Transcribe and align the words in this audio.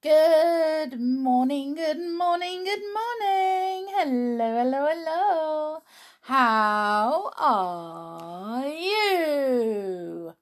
Good 0.00 1.00
morning, 1.00 1.74
good 1.74 1.98
morning, 1.98 2.62
good 2.62 2.84
morning. 2.94 3.88
Hello, 3.90 4.62
hello, 4.62 4.86
hello. 4.88 5.82
How 6.20 7.32
are 7.36 8.68
you? 8.68 10.34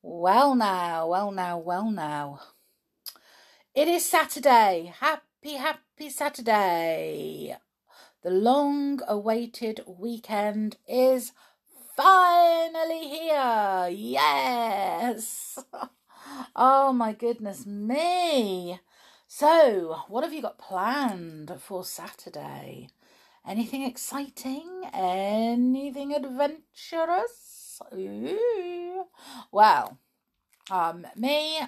Well, 0.00 0.54
now, 0.54 1.08
well, 1.08 1.32
now, 1.32 1.58
well, 1.58 1.90
now. 1.90 2.38
It 3.74 3.88
is 3.88 4.06
Saturday. 4.06 4.94
Happy, 5.00 5.54
happy 5.56 6.08
Saturday. 6.08 7.56
The 8.22 8.30
long 8.30 9.00
awaited 9.08 9.80
weekend 9.88 10.76
is 10.86 11.32
finally 11.96 13.08
here. 13.08 13.88
Yes. 13.90 15.58
Oh 16.56 16.92
my 16.92 17.12
goodness 17.12 17.66
me. 17.66 18.80
So, 19.26 20.02
what 20.08 20.22
have 20.24 20.32
you 20.32 20.42
got 20.42 20.58
planned 20.58 21.52
for 21.60 21.84
Saturday? 21.84 22.88
Anything 23.46 23.82
exciting? 23.82 24.84
Anything 24.92 26.14
adventurous? 26.14 27.80
Ooh. 27.92 29.06
Well, 29.50 29.98
um, 30.70 31.06
me, 31.16 31.58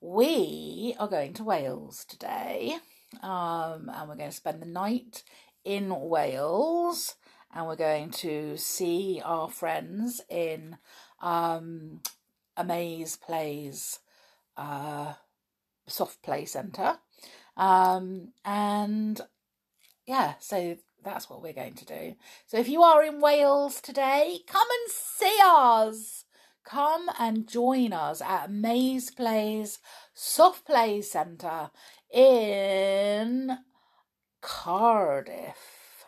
we 0.00 0.94
are 0.98 1.08
going 1.08 1.34
to 1.34 1.44
Wales 1.44 2.04
today. 2.04 2.76
Um, 3.22 3.90
and 3.92 4.08
we're 4.08 4.16
going 4.16 4.30
to 4.30 4.36
spend 4.36 4.62
the 4.62 4.66
night 4.66 5.22
in 5.64 5.88
Wales 5.90 7.16
and 7.54 7.66
we're 7.66 7.76
going 7.76 8.10
to 8.10 8.56
see 8.56 9.20
our 9.24 9.48
friends 9.48 10.22
in 10.30 10.76
um, 11.20 12.00
Amaze 12.56 13.16
Plays 13.16 14.00
uh, 14.56 15.14
soft 15.86 16.22
play 16.22 16.44
centre. 16.44 16.98
Um, 17.56 18.32
and 18.44 19.20
yeah, 20.06 20.34
so 20.38 20.76
that's 21.04 21.28
what 21.28 21.42
we're 21.42 21.52
going 21.52 21.74
to 21.74 21.84
do. 21.84 22.14
So 22.46 22.58
if 22.58 22.68
you 22.68 22.82
are 22.82 23.02
in 23.02 23.20
Wales 23.20 23.80
today, 23.80 24.40
come 24.46 24.66
and 24.70 24.90
see 24.92 25.38
us. 25.44 26.24
Come 26.64 27.10
and 27.18 27.48
join 27.48 27.92
us 27.92 28.20
at 28.22 28.52
Maze 28.52 29.10
Plays 29.10 29.80
Soft 30.14 30.64
Play 30.64 31.02
Centre 31.02 31.70
in 32.12 33.58
Cardiff. 34.40 36.06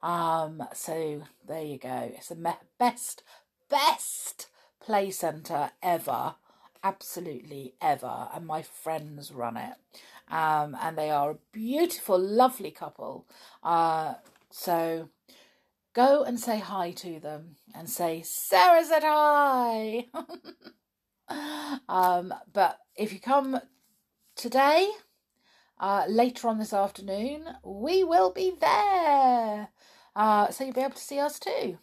Um, 0.00 0.62
so 0.72 1.22
there 1.46 1.62
you 1.62 1.78
go. 1.78 2.12
It's 2.14 2.28
the 2.28 2.54
best, 2.78 3.24
best 3.68 4.46
play 4.82 5.10
centre 5.10 5.70
ever 5.82 6.34
absolutely 6.84 7.74
ever 7.80 8.28
and 8.34 8.46
my 8.46 8.62
friends 8.62 9.32
run 9.32 9.56
it. 9.56 9.74
Um, 10.28 10.76
and 10.80 10.96
they 10.96 11.10
are 11.10 11.32
a 11.32 11.38
beautiful 11.52 12.18
lovely 12.18 12.70
couple. 12.70 13.26
Uh, 13.62 14.14
so 14.50 15.10
go 15.94 16.24
and 16.24 16.40
say 16.40 16.58
hi 16.58 16.90
to 16.92 17.20
them 17.20 17.56
and 17.74 17.88
say 17.88 18.22
sarah 18.24 18.84
said 18.84 19.02
hi. 19.04 20.06
Um, 21.88 22.34
but 22.52 22.78
if 22.94 23.10
you 23.10 23.18
come 23.18 23.58
today 24.36 24.90
uh, 25.80 26.04
later 26.06 26.46
on 26.46 26.58
this 26.58 26.74
afternoon 26.74 27.46
we 27.64 28.04
will 28.04 28.32
be 28.32 28.52
there. 28.60 29.68
Uh, 30.14 30.50
so 30.50 30.64
you'll 30.64 30.74
be 30.74 30.82
able 30.82 30.90
to 30.90 31.00
see 31.00 31.18
us 31.18 31.38
too 31.38 31.78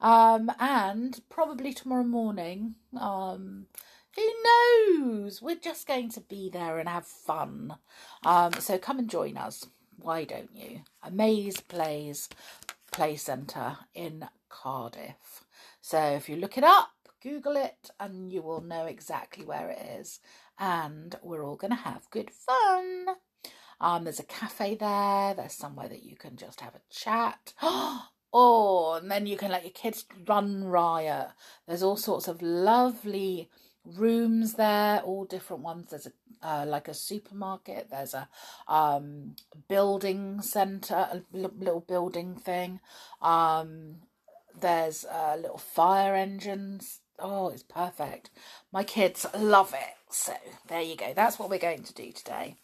um, 0.00 0.50
and 0.58 1.20
probably 1.28 1.72
tomorrow 1.72 2.04
morning, 2.04 2.74
um, 2.98 3.66
who 4.14 4.32
knows? 4.44 5.42
We're 5.42 5.56
just 5.56 5.86
going 5.86 6.10
to 6.10 6.20
be 6.20 6.50
there 6.50 6.78
and 6.78 6.88
have 6.88 7.06
fun. 7.06 7.76
Um, 8.24 8.54
so 8.54 8.78
come 8.78 8.98
and 8.98 9.10
join 9.10 9.36
us. 9.36 9.66
Why 9.96 10.24
don't 10.24 10.54
you? 10.54 10.80
Amaze 11.02 11.60
Plays 11.60 12.28
Play 12.92 13.16
Centre 13.16 13.78
in 13.94 14.28
Cardiff. 14.48 15.44
So 15.80 16.00
if 16.00 16.28
you 16.28 16.36
look 16.36 16.58
it 16.58 16.64
up, 16.64 16.90
Google 17.22 17.56
it, 17.56 17.90
and 17.98 18.32
you 18.32 18.42
will 18.42 18.60
know 18.60 18.86
exactly 18.86 19.44
where 19.44 19.70
it 19.70 20.00
is. 20.00 20.20
And 20.58 21.14
we're 21.22 21.44
all 21.44 21.56
going 21.56 21.70
to 21.70 21.76
have 21.76 22.10
good 22.10 22.30
fun. 22.30 23.06
Um, 23.80 24.04
there's 24.04 24.20
a 24.20 24.24
cafe 24.24 24.74
there. 24.74 25.34
There's 25.34 25.54
somewhere 25.54 25.88
that 25.88 26.02
you 26.02 26.16
can 26.16 26.36
just 26.36 26.60
have 26.60 26.74
a 26.74 26.80
chat. 26.90 27.54
Oh, 28.32 28.94
and 28.94 29.10
then 29.10 29.26
you 29.26 29.36
can 29.36 29.50
let 29.50 29.64
your 29.64 29.72
kids 29.72 30.04
run 30.26 30.64
riot. 30.64 31.28
There's 31.66 31.82
all 31.82 31.96
sorts 31.96 32.28
of 32.28 32.42
lovely 32.42 33.48
rooms 33.84 34.54
there, 34.54 35.00
all 35.00 35.24
different 35.24 35.62
ones. 35.62 35.90
There's 35.90 36.06
a 36.06 36.12
uh, 36.42 36.64
like 36.66 36.88
a 36.88 36.94
supermarket. 36.94 37.88
There's 37.90 38.14
a 38.14 38.28
um, 38.68 39.36
building 39.68 40.40
center, 40.40 40.94
a 40.94 41.22
little 41.32 41.80
building 41.80 42.36
thing. 42.36 42.80
Um, 43.20 43.96
there's 44.60 45.04
uh, 45.04 45.36
little 45.40 45.58
fire 45.58 46.14
engines. 46.14 47.00
Oh, 47.18 47.48
it's 47.48 47.62
perfect. 47.62 48.30
My 48.72 48.84
kids 48.84 49.26
love 49.36 49.74
it. 49.74 49.94
So 50.10 50.34
there 50.68 50.82
you 50.82 50.96
go. 50.96 51.12
That's 51.14 51.38
what 51.38 51.50
we're 51.50 51.58
going 51.58 51.82
to 51.82 51.94
do 51.94 52.12
today. 52.12 52.56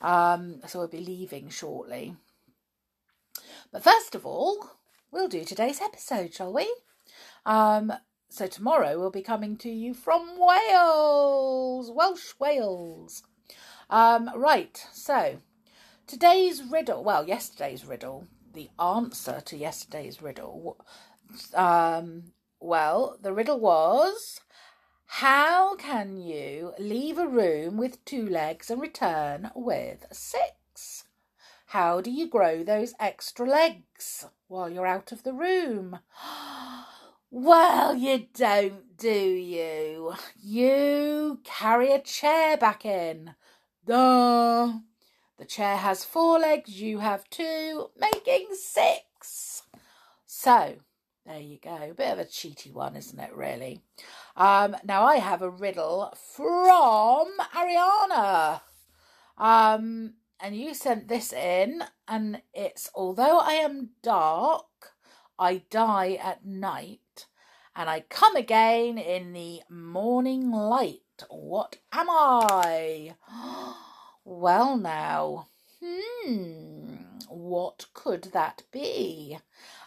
Um, 0.00 0.60
so 0.66 0.78
we'll 0.78 0.88
be 0.88 1.00
leaving 1.00 1.48
shortly. 1.48 2.16
But 3.72 3.82
first 3.82 4.14
of 4.14 4.26
all, 4.26 4.70
we'll 5.12 5.28
do 5.28 5.44
today's 5.44 5.80
episode, 5.80 6.32
shall 6.32 6.52
we? 6.52 6.74
Um, 7.44 7.92
so 8.30 8.46
tomorrow 8.46 8.98
we'll 8.98 9.10
be 9.10 9.22
coming 9.22 9.56
to 9.58 9.68
you 9.68 9.92
from 9.92 10.38
Wales, 10.38 11.90
Welsh 11.94 12.32
Wales. 12.40 13.22
Um, 13.90 14.30
right, 14.34 14.84
so 14.92 15.38
today's 16.06 16.62
riddle, 16.62 17.04
well, 17.04 17.28
yesterday's 17.28 17.84
riddle, 17.84 18.26
the 18.54 18.70
answer 18.80 19.42
to 19.44 19.56
yesterday's 19.56 20.22
riddle, 20.22 20.78
um, 21.54 22.32
well, 22.58 23.18
the 23.20 23.34
riddle 23.34 23.60
was 23.60 24.40
how 25.16 25.76
can 25.76 26.16
you 26.16 26.72
leave 26.78 27.18
a 27.18 27.28
room 27.28 27.76
with 27.76 28.02
two 28.06 28.26
legs 28.26 28.70
and 28.70 28.80
return 28.80 29.50
with 29.54 30.06
six? 30.10 31.04
How 31.66 32.00
do 32.00 32.10
you 32.10 32.28
grow 32.28 32.64
those 32.64 32.94
extra 32.98 33.46
legs? 33.46 34.26
While 34.52 34.68
you're 34.68 34.86
out 34.86 35.10
of 35.12 35.22
the 35.24 35.32
room. 35.32 35.98
Well, 37.34 37.96
you 37.96 38.26
don't, 38.34 38.94
do 38.98 39.08
you? 39.08 40.12
You 40.38 41.40
carry 41.44 41.90
a 41.90 41.98
chair 41.98 42.58
back 42.58 42.84
in. 42.84 43.34
Duh. 43.86 44.74
The 45.38 45.46
chair 45.46 45.78
has 45.78 46.04
four 46.04 46.38
legs, 46.38 46.78
you 46.78 46.98
have 46.98 47.30
two, 47.30 47.88
making 47.98 48.48
six. 48.52 49.62
So, 50.26 50.74
there 51.24 51.40
you 51.40 51.58
go. 51.58 51.94
Bit 51.96 52.12
of 52.12 52.18
a 52.18 52.24
cheaty 52.26 52.70
one, 52.70 52.96
isn't 52.96 53.18
it, 53.18 53.34
really? 53.34 53.80
Um, 54.36 54.76
now, 54.84 55.04
I 55.04 55.16
have 55.16 55.40
a 55.40 55.48
riddle 55.48 56.12
from 56.36 57.28
Ariana. 57.56 58.60
Um, 59.38 60.16
and 60.42 60.56
you 60.56 60.74
sent 60.74 61.06
this 61.06 61.32
in, 61.32 61.84
and 62.08 62.42
it's 62.52 62.90
although 62.96 63.38
I 63.38 63.52
am 63.52 63.90
dark, 64.02 64.66
I 65.38 65.62
die 65.70 66.18
at 66.20 66.44
night, 66.44 67.26
and 67.76 67.88
I 67.88 68.00
come 68.00 68.34
again 68.34 68.98
in 68.98 69.32
the 69.32 69.60
morning 69.70 70.50
light. 70.50 70.98
What 71.30 71.76
am 71.92 72.08
I? 72.10 73.14
Well, 74.24 74.76
now, 74.76 75.48
hmm, 75.82 76.94
what 77.28 77.86
could 77.92 78.30
that 78.32 78.62
be? 78.70 79.36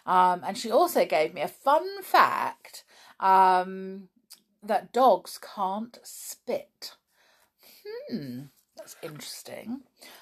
Um, 0.04 0.42
and 0.46 0.58
she 0.58 0.70
also 0.70 1.06
gave 1.06 1.32
me 1.32 1.40
a 1.40 1.48
fun 1.48 2.02
fact 2.02 2.84
um, 3.18 4.10
that 4.62 4.92
dogs 4.92 5.38
can't 5.38 5.98
spit. 6.02 6.96
Hmm, 7.82 8.42
that's 8.86 8.96
interesting. 9.02 9.80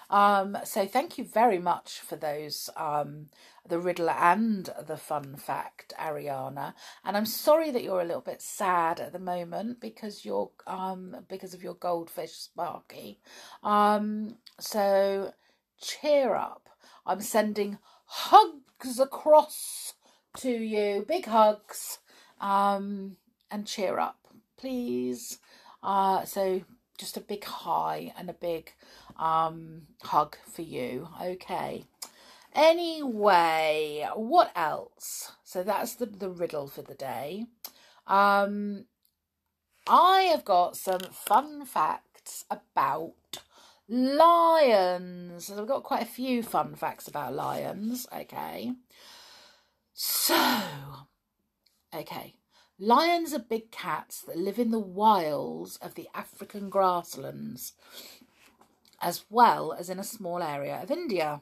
Um, 0.09 0.57
so 0.65 0.87
thank 0.87 1.19
you 1.19 1.25
very 1.25 1.59
much 1.59 2.01
for 2.01 2.17
those, 2.17 2.71
um, 2.79 3.27
the 3.69 3.79
riddle 3.79 4.09
and 4.09 4.71
the 4.87 4.97
fun 4.97 5.37
fact, 5.37 5.93
Ariana. 6.01 6.73
And 7.05 7.15
I'm 7.15 7.27
sorry 7.27 7.71
that 7.71 7.83
you're 7.83 8.01
a 8.01 8.07
little 8.07 8.23
bit 8.23 8.41
sad 8.41 9.01
at 9.01 9.13
the 9.13 9.19
moment 9.19 9.81
because 9.83 10.25
you're, 10.25 10.51
um, 10.67 11.15
because 11.29 11.53
of 11.53 11.63
your 11.63 11.75
goldfish 11.75 12.33
Sparky. 12.33 13.21
Um, 13.63 14.37
so 14.59 15.35
cheer 15.79 16.35
up. 16.35 16.71
I'm 17.05 17.21
sending 17.21 17.77
hugs 18.07 18.99
across 18.99 19.93
to 20.39 20.51
you, 20.51 21.05
big 21.07 21.27
hugs, 21.27 21.99
um, 22.41 23.19
and 23.51 23.67
cheer 23.67 23.99
up, 23.99 24.27
please. 24.57 25.39
Uh, 25.83 26.25
so 26.25 26.63
just 26.99 27.17
a 27.17 27.21
big 27.21 27.45
hi 27.45 28.13
and 28.19 28.31
a 28.31 28.35
big 28.35 28.73
um, 29.19 29.83
hug 30.03 30.37
for 30.47 30.63
you. 30.63 31.09
Okay. 31.23 31.85
Anyway, 32.55 34.09
what 34.15 34.53
else? 34.55 35.33
So 35.43 35.63
that's 35.63 35.95
the, 35.95 36.07
the 36.07 36.31
riddle 36.31 36.69
for 36.69 36.83
the 36.83 36.95
day. 36.95 37.47
Um, 38.07 38.87
I 39.89 40.23
have 40.23 40.45
got 40.45 40.77
some 40.77 41.01
fun 41.01 41.67
facts 41.67 42.45
about 42.51 43.15
Lions. 43.89 45.47
So 45.47 45.61
I've 45.61 45.69
got 45.69 45.83
quite 45.83 46.03
a 46.03 46.07
few 46.07 46.43
fun 46.43 46.75
facts 46.75 47.07
about 47.09 47.35
lions. 47.35 48.07
Okay. 48.15 48.73
So, 49.93 50.37
okay. 51.95 52.35
Lions 52.81 53.33
are 53.33 53.39
big 53.39 53.71
cats 53.71 54.21
that 54.23 54.37
live 54.37 54.59
in 54.59 54.73
the 54.73 54.81
wilds 54.81 55.77
of 55.77 55.95
the 55.95 56.09
African 56.13 56.69
grasslands, 56.69 57.75
as 59.01 59.25
well 59.31 59.73
as 59.73 59.89
in 59.89 60.01
a 60.01 60.05
small 60.05 60.43
area 60.43 60.81
of 60.83 60.91
India. 60.91 61.41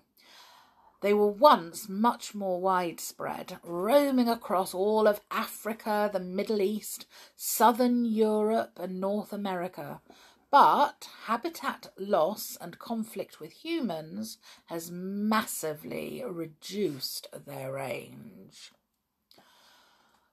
They 1.01 1.15
were 1.15 1.33
once 1.33 1.89
much 1.89 2.35
more 2.35 2.61
widespread, 2.61 3.59
roaming 3.65 4.29
across 4.29 4.75
all 4.75 5.09
of 5.09 5.23
Africa, 5.31 6.11
the 6.13 6.21
Middle 6.21 6.61
East, 6.61 7.07
southern 7.35 8.05
Europe, 8.05 8.79
and 8.79 9.01
North 9.01 9.33
America. 9.33 10.03
But 10.51 11.09
habitat 11.25 11.95
loss 11.97 12.59
and 12.61 12.79
conflict 12.79 13.41
with 13.41 13.65
humans 13.65 14.37
has 14.67 14.91
massively 14.91 16.23
reduced 16.27 17.27
their 17.47 17.73
range. 17.73 18.73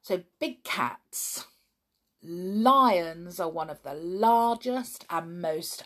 So, 0.10 0.24
big 0.40 0.64
cats. 0.64 1.46
Lions 2.24 3.40
are 3.40 3.48
one 3.48 3.70
of 3.70 3.84
the 3.84 3.94
largest 3.94 5.06
and 5.08 5.40
most 5.40 5.84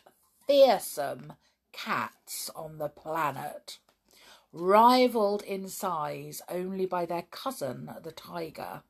fearsome 0.48 1.34
cats 1.74 2.50
on 2.56 2.78
the 2.78 2.88
planet, 2.88 3.80
rivaled 4.54 5.44
in 5.44 5.68
size 5.68 6.42
only 6.48 6.86
by 6.86 7.06
their 7.06 7.24
cousin, 7.32 7.90
the 8.02 8.14
tiger. 8.14 8.84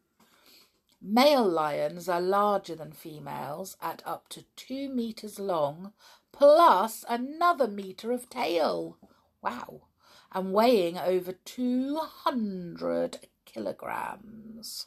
Male 1.01 1.50
lions 1.50 2.07
are 2.07 2.21
larger 2.21 2.75
than 2.75 2.91
females 2.91 3.75
at 3.81 4.03
up 4.06 4.29
to 4.29 4.45
two 4.56 4.88
meters 4.88 5.39
long, 5.39 5.94
plus 6.31 7.03
another 7.09 7.68
meter 7.68 8.12
of 8.12 8.29
tail. 8.29 9.00
Wow. 9.41 9.88
And 10.31 10.53
weighing 10.53 11.00
over 11.00 11.31
200 11.31 13.27
kilograms. 13.45 14.86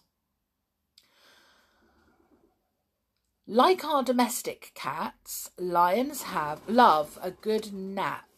Like 3.49 3.85
our 3.85 4.03
domestic 4.03 4.73
cats, 4.75 5.53
lions 5.57 6.25
have 6.25 6.69
love 6.69 7.17
a 7.23 7.31
good 7.31 7.73
nap. 7.73 8.29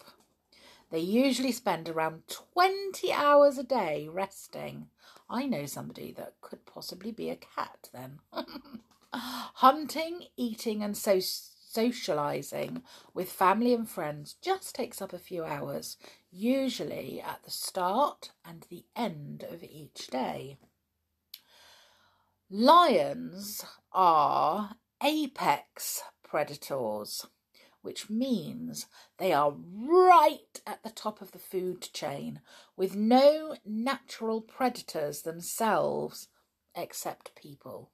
They 0.90 0.98
usually 0.98 1.52
spend 1.52 1.88
around 1.88 2.24
20 2.28 3.10
hours 3.10 3.56
a 3.56 3.62
day 3.62 4.06
resting. 4.12 4.88
I 5.30 5.46
know 5.46 5.64
somebody 5.64 6.12
that 6.18 6.34
could 6.42 6.66
possibly 6.66 7.10
be 7.10 7.30
a 7.30 7.36
cat 7.36 7.88
then. 7.90 8.18
Hunting, 9.14 10.24
eating, 10.36 10.82
and 10.82 10.94
so 10.94 11.20
socializing 11.20 12.82
with 13.14 13.32
family 13.32 13.72
and 13.72 13.88
friends 13.88 14.36
just 14.42 14.74
takes 14.74 15.00
up 15.00 15.14
a 15.14 15.18
few 15.18 15.42
hours, 15.42 15.96
usually 16.30 17.18
at 17.22 17.42
the 17.44 17.50
start 17.50 18.32
and 18.44 18.66
the 18.68 18.84
end 18.94 19.42
of 19.50 19.64
each 19.64 20.08
day. 20.08 20.58
Lions 22.50 23.64
are 23.90 24.76
apex 25.02 26.02
predators, 26.22 27.26
which 27.82 28.10
means 28.10 28.86
they 29.18 29.32
are 29.32 29.52
right 29.52 30.60
at 30.66 30.82
the 30.82 30.90
top 30.90 31.20
of 31.20 31.32
the 31.32 31.38
food 31.38 31.88
chain 31.92 32.40
with 32.76 32.96
no 32.96 33.56
natural 33.64 34.40
predators 34.40 35.22
themselves 35.22 36.28
except 36.74 37.34
people. 37.34 37.90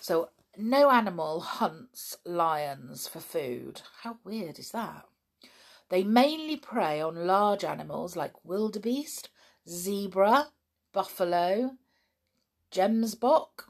So, 0.00 0.30
no 0.56 0.90
animal 0.90 1.40
hunts 1.40 2.16
lions 2.24 3.08
for 3.08 3.20
food. 3.20 3.82
How 4.02 4.18
weird 4.24 4.58
is 4.58 4.70
that? 4.70 5.06
They 5.88 6.02
mainly 6.02 6.56
prey 6.56 7.00
on 7.00 7.26
large 7.26 7.64
animals 7.64 8.16
like 8.16 8.44
wildebeest, 8.44 9.28
zebra, 9.68 10.48
buffalo, 10.92 11.72
gemsbok, 12.70 13.68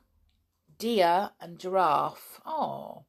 deer, 0.78 1.30
and 1.40 1.58
giraffe. 1.58 2.40
Oh, 2.46 3.04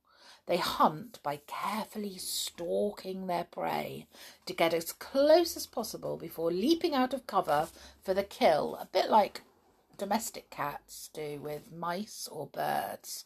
they 0.45 0.57
hunt 0.57 1.19
by 1.23 1.41
carefully 1.47 2.17
stalking 2.17 3.25
their 3.25 3.45
prey 3.45 4.07
to 4.45 4.53
get 4.53 4.73
as 4.73 4.91
close 4.91 5.57
as 5.57 5.65
possible 5.65 6.17
before 6.17 6.51
leaping 6.51 6.93
out 6.93 7.13
of 7.13 7.25
cover 7.25 7.67
for 8.03 8.13
the 8.13 8.23
kill, 8.23 8.75
a 8.79 8.85
bit 8.85 9.09
like 9.09 9.41
domestic 9.97 10.49
cats 10.49 11.09
do 11.13 11.39
with 11.41 11.71
mice 11.71 12.27
or 12.31 12.47
birds, 12.47 13.25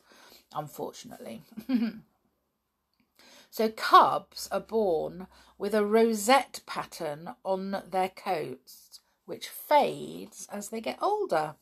unfortunately. 0.54 1.44
so, 3.50 3.70
cubs 3.70 4.48
are 4.52 4.62
born 4.62 5.28
with 5.58 5.76
a 5.76 5.86
rosette 5.86 6.62
pattern 6.66 7.36
on 7.44 7.84
their 7.90 8.10
coats, 8.10 9.02
which 9.26 9.50
fades 9.50 10.48
as 10.52 10.70
they 10.70 10.80
get 10.80 10.98
older 11.02 11.56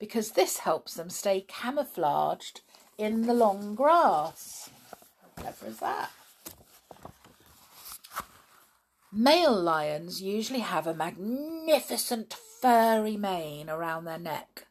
because 0.00 0.32
this 0.32 0.58
helps 0.58 0.94
them 0.94 1.10
stay 1.10 1.42
camouflaged 1.42 2.62
in 2.98 3.26
the 3.26 3.34
long 3.34 3.76
grass. 3.76 4.70
How 5.20 5.42
clever 5.42 5.66
is 5.66 5.78
that? 5.78 6.10
Male 9.12 9.60
lions 9.60 10.22
usually 10.22 10.60
have 10.60 10.86
a 10.86 10.94
magnificent 10.94 12.34
furry 12.60 13.16
mane 13.16 13.68
around 13.68 14.04
their 14.04 14.18
neck. 14.18 14.66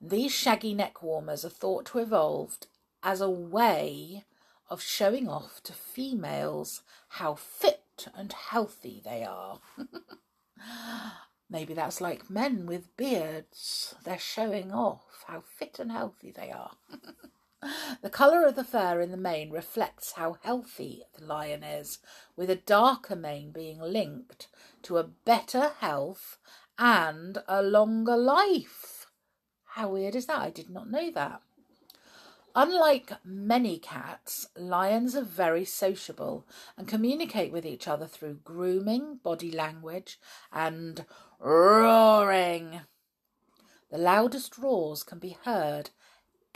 These 0.00 0.32
shaggy 0.32 0.72
neck 0.72 1.02
warmers 1.02 1.44
are 1.44 1.50
thought 1.50 1.86
to 1.86 1.98
have 1.98 2.08
evolved 2.08 2.66
as 3.02 3.20
a 3.20 3.30
way 3.30 4.24
of 4.68 4.80
showing 4.80 5.28
off 5.28 5.60
to 5.64 5.72
females 5.72 6.82
how 7.08 7.34
fit 7.34 8.06
and 8.14 8.32
healthy 8.32 9.02
they 9.04 9.24
are. 9.24 9.58
Maybe 11.50 11.74
that's 11.74 12.00
like 12.00 12.30
men 12.30 12.64
with 12.66 12.96
beards. 12.96 13.96
They're 14.04 14.18
showing 14.18 14.72
off 14.72 15.24
how 15.26 15.42
fit 15.58 15.80
and 15.80 15.90
healthy 15.90 16.30
they 16.30 16.52
are. 16.52 16.76
the 18.02 18.10
colour 18.10 18.46
of 18.46 18.54
the 18.54 18.64
fur 18.64 19.00
in 19.00 19.10
the 19.10 19.16
mane 19.16 19.50
reflects 19.50 20.12
how 20.12 20.38
healthy 20.42 21.02
the 21.18 21.24
lion 21.24 21.64
is, 21.64 21.98
with 22.36 22.50
a 22.50 22.56
darker 22.56 23.16
mane 23.16 23.50
being 23.50 23.80
linked 23.80 24.46
to 24.82 24.98
a 24.98 25.04
better 25.04 25.72
health 25.80 26.38
and 26.78 27.38
a 27.48 27.62
longer 27.62 28.16
life. 28.16 29.06
How 29.74 29.88
weird 29.88 30.14
is 30.14 30.26
that? 30.26 30.38
I 30.38 30.50
did 30.50 30.70
not 30.70 30.88
know 30.88 31.10
that. 31.10 31.42
Unlike 32.54 33.12
many 33.24 33.78
cats, 33.78 34.48
lions 34.56 35.14
are 35.14 35.22
very 35.22 35.64
sociable 35.64 36.46
and 36.76 36.88
communicate 36.88 37.52
with 37.52 37.64
each 37.64 37.86
other 37.86 38.06
through 38.06 38.40
grooming, 38.42 39.20
body 39.22 39.52
language, 39.52 40.18
and 40.52 41.04
roaring. 41.40 42.82
The 43.90 43.98
loudest 43.98 44.58
roars 44.58 45.02
can 45.02 45.18
be 45.18 45.36
heard 45.44 45.90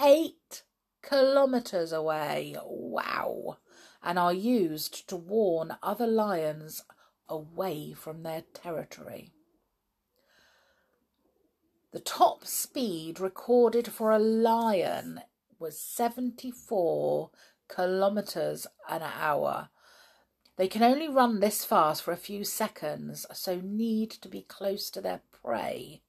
eight 0.01 0.63
kilometres 1.03 1.93
away. 1.93 2.57
Wow. 2.65 3.59
And 4.03 4.19
are 4.19 4.35
used 4.35 5.09
to 5.09 5.17
warn 5.17 5.77
other 5.83 6.07
lions 6.07 6.83
away 7.29 7.93
from 7.93 8.23
their 8.23 8.43
territory. 8.53 9.31
The 11.93 12.01
top 12.01 12.45
speed 12.45 13.21
recorded 13.21 13.89
for 13.89 14.11
a 14.11 14.19
lion 14.19 15.21
was 15.59 15.79
74 15.79 17.31
kilometres 17.75 18.67
an 18.89 19.03
hour. 19.03 19.71
They 20.57 20.69
can 20.69 20.83
only 20.83 21.09
run 21.09 21.41
this 21.41 21.65
fast 21.65 22.03
for 22.03 22.13
a 22.13 22.17
few 22.17 22.45
seconds, 22.45 23.27
so 23.33 23.61
need 23.61 24.11
to 24.11 24.29
be 24.29 24.43
close 24.43 24.89
to 24.91 25.01
their 25.01 25.21
prey 25.33 26.03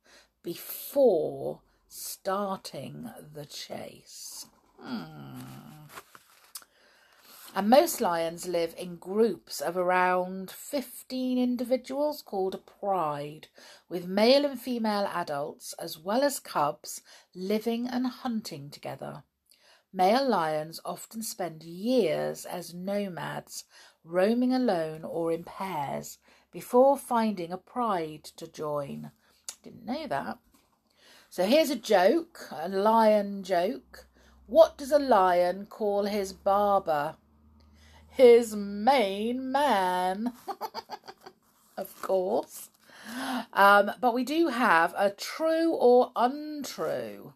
before 0.43 1.61
starting 1.87 3.09
the 3.33 3.45
chase. 3.45 4.45
Hmm. 4.79 5.39
And 7.55 7.69
most 7.69 8.01
lions 8.01 8.47
live 8.47 8.75
in 8.77 8.97
groups 8.97 9.61
of 9.61 9.77
around 9.77 10.51
15 10.51 11.37
individuals 11.39 12.21
called 12.21 12.53
a 12.53 12.57
pride, 12.57 13.47
with 13.87 14.07
male 14.07 14.45
and 14.45 14.59
female 14.59 15.09
adults 15.11 15.73
as 15.79 15.97
well 15.97 16.21
as 16.21 16.39
cubs 16.39 17.01
living 17.33 17.87
and 17.87 18.05
hunting 18.07 18.69
together. 18.69 19.23
Male 19.93 20.27
lions 20.27 20.81
often 20.83 21.23
spend 21.23 21.63
years 21.63 22.45
as 22.45 22.73
nomads, 22.73 23.63
roaming 24.05 24.53
alone 24.53 25.03
or 25.03 25.31
in 25.31 25.43
pairs, 25.43 26.17
before 26.51 26.97
finding 26.97 27.51
a 27.51 27.57
pride 27.57 28.24
to 28.24 28.47
join. 28.47 29.12
Didn't 29.63 29.85
know 29.85 30.07
that. 30.07 30.38
So 31.29 31.45
here's 31.45 31.69
a 31.69 31.75
joke, 31.75 32.47
a 32.51 32.69
lion 32.69 33.43
joke. 33.43 34.07
What 34.47 34.77
does 34.77 34.91
a 34.91 35.00
lion 35.00 35.65
call 35.65 36.05
his 36.05 36.31
barber? 36.31 37.15
His 38.07 38.55
main 38.55 39.51
man. 39.51 40.31
of 41.77 42.01
course. 42.01 42.69
Um, 43.53 43.91
but 44.00 44.13
we 44.13 44.24
do 44.24 44.47
have 44.47 44.93
a 44.97 45.09
true 45.09 45.71
or 45.71 46.12
untrue. 46.15 47.33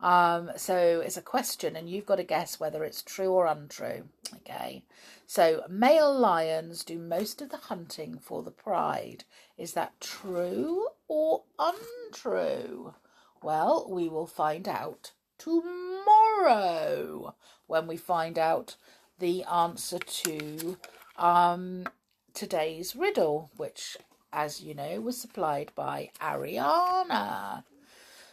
Um, 0.00 0.50
so 0.56 1.00
it's 1.04 1.16
a 1.16 1.22
question, 1.22 1.74
and 1.74 1.88
you've 1.88 2.06
got 2.06 2.16
to 2.16 2.24
guess 2.24 2.60
whether 2.60 2.84
it's 2.84 3.02
true 3.02 3.32
or 3.32 3.46
untrue. 3.46 4.08
Okay. 4.36 4.84
So, 5.26 5.64
male 5.68 6.16
lions 6.16 6.84
do 6.84 6.98
most 6.98 7.40
of 7.42 7.48
the 7.50 7.56
hunting 7.56 8.18
for 8.18 8.42
the 8.42 8.50
pride. 8.50 9.24
Is 9.56 9.72
that 9.72 10.00
true 10.00 10.88
or 11.08 11.42
untrue? 11.58 12.94
Well, 13.42 13.86
we 13.88 14.08
will 14.08 14.26
find 14.26 14.68
out 14.68 15.12
tomorrow 15.38 17.34
when 17.66 17.86
we 17.86 17.96
find 17.96 18.38
out 18.38 18.76
the 19.18 19.44
answer 19.44 19.98
to 19.98 20.78
um, 21.16 21.86
today's 22.34 22.94
riddle, 22.94 23.50
which, 23.56 23.96
as 24.32 24.60
you 24.60 24.74
know, 24.74 25.00
was 25.00 25.20
supplied 25.20 25.72
by 25.74 26.10
Ariana. 26.20 27.64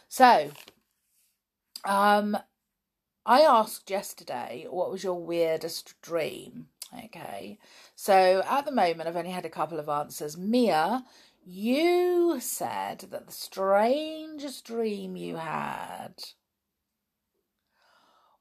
So, 0.08 0.50
um, 1.84 2.36
I 3.26 3.40
asked 3.40 3.90
yesterday 3.90 4.66
what 4.68 4.90
was 4.90 5.04
your 5.04 5.20
weirdest 5.20 6.00
dream. 6.02 6.68
Okay, 7.04 7.58
so 7.96 8.42
at 8.48 8.66
the 8.66 8.72
moment 8.72 9.08
I've 9.08 9.16
only 9.16 9.30
had 9.30 9.46
a 9.46 9.50
couple 9.50 9.80
of 9.80 9.88
answers. 9.88 10.36
Mia, 10.36 11.04
you 11.44 12.38
said 12.40 13.00
that 13.10 13.26
the 13.26 13.32
strangest 13.32 14.64
dream 14.64 15.16
you 15.16 15.36
had 15.36 16.14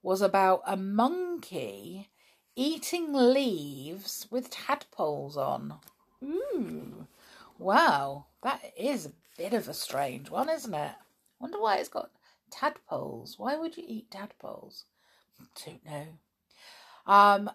was 0.01 0.21
about 0.21 0.61
a 0.67 0.77
monkey 0.77 2.09
eating 2.55 3.13
leaves 3.13 4.27
with 4.29 4.49
tadpoles 4.49 5.37
on. 5.37 5.79
Ooh, 6.23 7.07
wow, 7.57 8.25
that 8.43 8.61
is 8.77 9.05
a 9.07 9.11
bit 9.37 9.53
of 9.53 9.67
a 9.67 9.73
strange 9.73 10.29
one, 10.29 10.49
isn't 10.49 10.73
it? 10.73 10.91
Wonder 11.39 11.59
why 11.59 11.77
it's 11.77 11.89
got 11.89 12.11
tadpoles. 12.53 13.35
Why 13.37 13.55
would 13.55 13.77
you 13.77 13.83
eat 13.87 14.11
tadpoles? 14.11 14.85
Don't 15.65 15.85
know. 15.85 16.05
Um, 17.05 17.49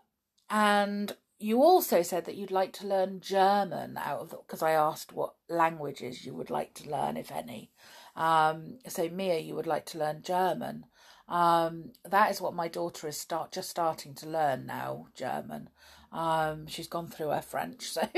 and 0.51 1.17
you 1.39 1.63
also 1.63 2.03
said 2.03 2.25
that 2.25 2.35
you'd 2.35 2.51
like 2.51 2.73
to 2.75 2.87
learn 2.87 3.21
German 3.21 3.97
out 3.97 4.21
of 4.21 4.31
because 4.31 4.63
I 4.63 4.73
asked 4.73 5.13
what 5.13 5.35
languages 5.49 6.27
you 6.27 6.35
would 6.35 6.51
like 6.51 6.75
to 6.75 6.91
learn, 6.91 7.17
if 7.17 7.31
any. 7.31 7.71
Um, 8.17 8.79
so 8.89 9.09
Mia, 9.09 9.39
you 9.39 9.55
would 9.55 9.67
like 9.67 9.87
to 9.87 9.99
learn 9.99 10.23
German. 10.23 10.87
Um, 11.29 11.93
that 12.05 12.31
is 12.31 12.41
what 12.41 12.55
my 12.55 12.69
daughter 12.69 13.07
is 13.07 13.19
start 13.19 13.53
just 13.53 13.71
starting 13.71 14.15
to 14.15 14.29
learn 14.29 14.67
now, 14.67 15.07
German. 15.15 15.69
Um, 16.11 16.67
she's 16.67 16.89
gone 16.89 17.09
through 17.09 17.29
her 17.29 17.43
French, 17.43 17.91
so. 17.91 18.09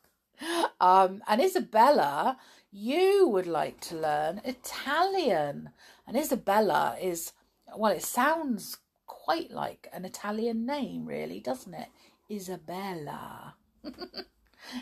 um, 0.80 1.22
and 1.28 1.40
Isabella, 1.42 2.38
you 2.70 3.28
would 3.28 3.46
like 3.46 3.80
to 3.80 3.96
learn 3.96 4.40
Italian, 4.44 5.70
and 6.06 6.16
Isabella 6.16 6.96
is 7.00 7.32
well, 7.76 7.92
it 7.92 8.02
sounds 8.02 8.78
quite 9.06 9.50
like 9.50 9.88
an 9.92 10.04
Italian 10.04 10.66
name, 10.66 11.06
really, 11.06 11.40
doesn't 11.40 11.74
it? 11.74 11.88
Isabella. 12.30 13.54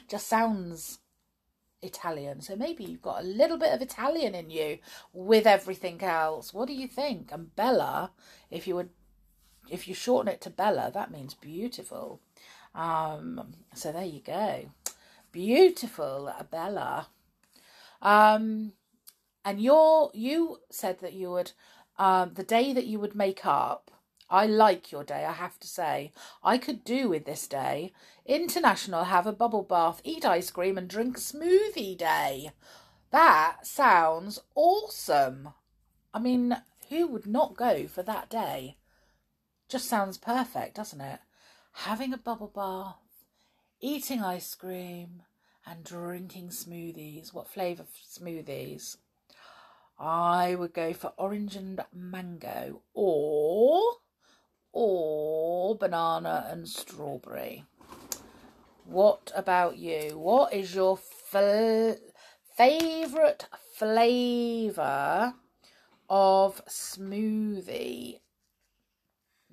Just 0.08 0.28
sounds 0.28 0.98
Italian. 1.82 2.40
So 2.40 2.56
maybe 2.56 2.84
you've 2.84 3.02
got 3.02 3.22
a 3.22 3.26
little 3.26 3.58
bit 3.58 3.72
of 3.72 3.82
Italian 3.82 4.34
in 4.34 4.50
you 4.50 4.78
with 5.12 5.46
everything 5.46 6.02
else. 6.02 6.52
What 6.52 6.68
do 6.68 6.74
you 6.74 6.88
think? 6.88 7.30
And 7.32 7.54
Bella, 7.54 8.12
if 8.50 8.66
you 8.66 8.74
would 8.76 8.90
if 9.70 9.88
you 9.88 9.94
shorten 9.94 10.32
it 10.32 10.42
to 10.42 10.50
Bella, 10.50 10.90
that 10.92 11.10
means 11.10 11.32
beautiful. 11.32 12.20
Um, 12.74 13.54
so 13.74 13.92
there 13.92 14.04
you 14.04 14.20
go. 14.20 14.66
Beautiful 15.32 16.32
Bella. 16.50 17.08
Um, 18.02 18.72
and 19.44 19.60
you're 19.60 20.10
you 20.14 20.58
said 20.70 21.00
that 21.00 21.12
you 21.12 21.30
would 21.30 21.52
um, 21.98 22.32
the 22.34 22.42
day 22.42 22.72
that 22.72 22.86
you 22.86 22.98
would 22.98 23.14
make 23.14 23.44
up 23.46 23.90
I 24.30 24.46
like 24.46 24.90
your 24.90 25.04
day, 25.04 25.24
I 25.24 25.32
have 25.32 25.60
to 25.60 25.68
say. 25.68 26.10
I 26.42 26.56
could 26.58 26.82
do 26.82 27.08
with 27.08 27.24
this 27.24 27.46
day. 27.46 27.92
International 28.24 29.04
have 29.04 29.26
a 29.26 29.32
bubble 29.32 29.62
bath, 29.62 30.00
eat 30.02 30.24
ice 30.24 30.50
cream, 30.50 30.78
and 30.78 30.88
drink 30.88 31.18
smoothie 31.18 31.96
day. 31.96 32.50
That 33.10 33.66
sounds 33.66 34.40
awesome. 34.54 35.50
I 36.12 36.18
mean, 36.18 36.56
who 36.88 37.06
would 37.08 37.26
not 37.26 37.56
go 37.56 37.86
for 37.86 38.02
that 38.02 38.30
day? 38.30 38.76
Just 39.68 39.88
sounds 39.88 40.18
perfect, 40.18 40.74
doesn't 40.74 41.00
it? 41.00 41.20
Having 41.72 42.12
a 42.12 42.18
bubble 42.18 42.52
bath, 42.54 43.24
eating 43.80 44.22
ice 44.22 44.54
cream, 44.54 45.22
and 45.66 45.84
drinking 45.84 46.48
smoothies. 46.48 47.32
What 47.32 47.48
flavour 47.48 47.84
smoothies? 48.04 48.96
I 49.98 50.54
would 50.54 50.74
go 50.74 50.92
for 50.92 51.12
orange 51.16 51.56
and 51.56 51.80
mango 51.92 52.82
or 52.92 53.98
or 54.72 55.76
banana 55.76 56.48
and 56.50 56.68
strawberry. 56.68 57.64
What 58.84 59.32
about 59.34 59.78
you? 59.78 60.18
What 60.18 60.52
is 60.52 60.74
your 60.74 60.96
fl- 60.96 62.00
favourite 62.56 63.46
flavour 63.76 65.34
of 66.08 66.64
smoothie? 66.66 68.20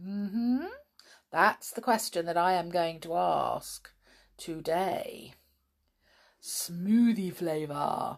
Mm-hmm. 0.04 0.66
That's 1.32 1.72
the 1.72 1.82
question 1.82 2.26
that 2.26 2.38
I 2.38 2.54
am 2.54 2.70
going 2.70 3.00
to 3.02 3.16
ask 3.16 3.90
today. 4.38 5.36
Smoothie 6.42 7.34
flavour. 7.34 8.18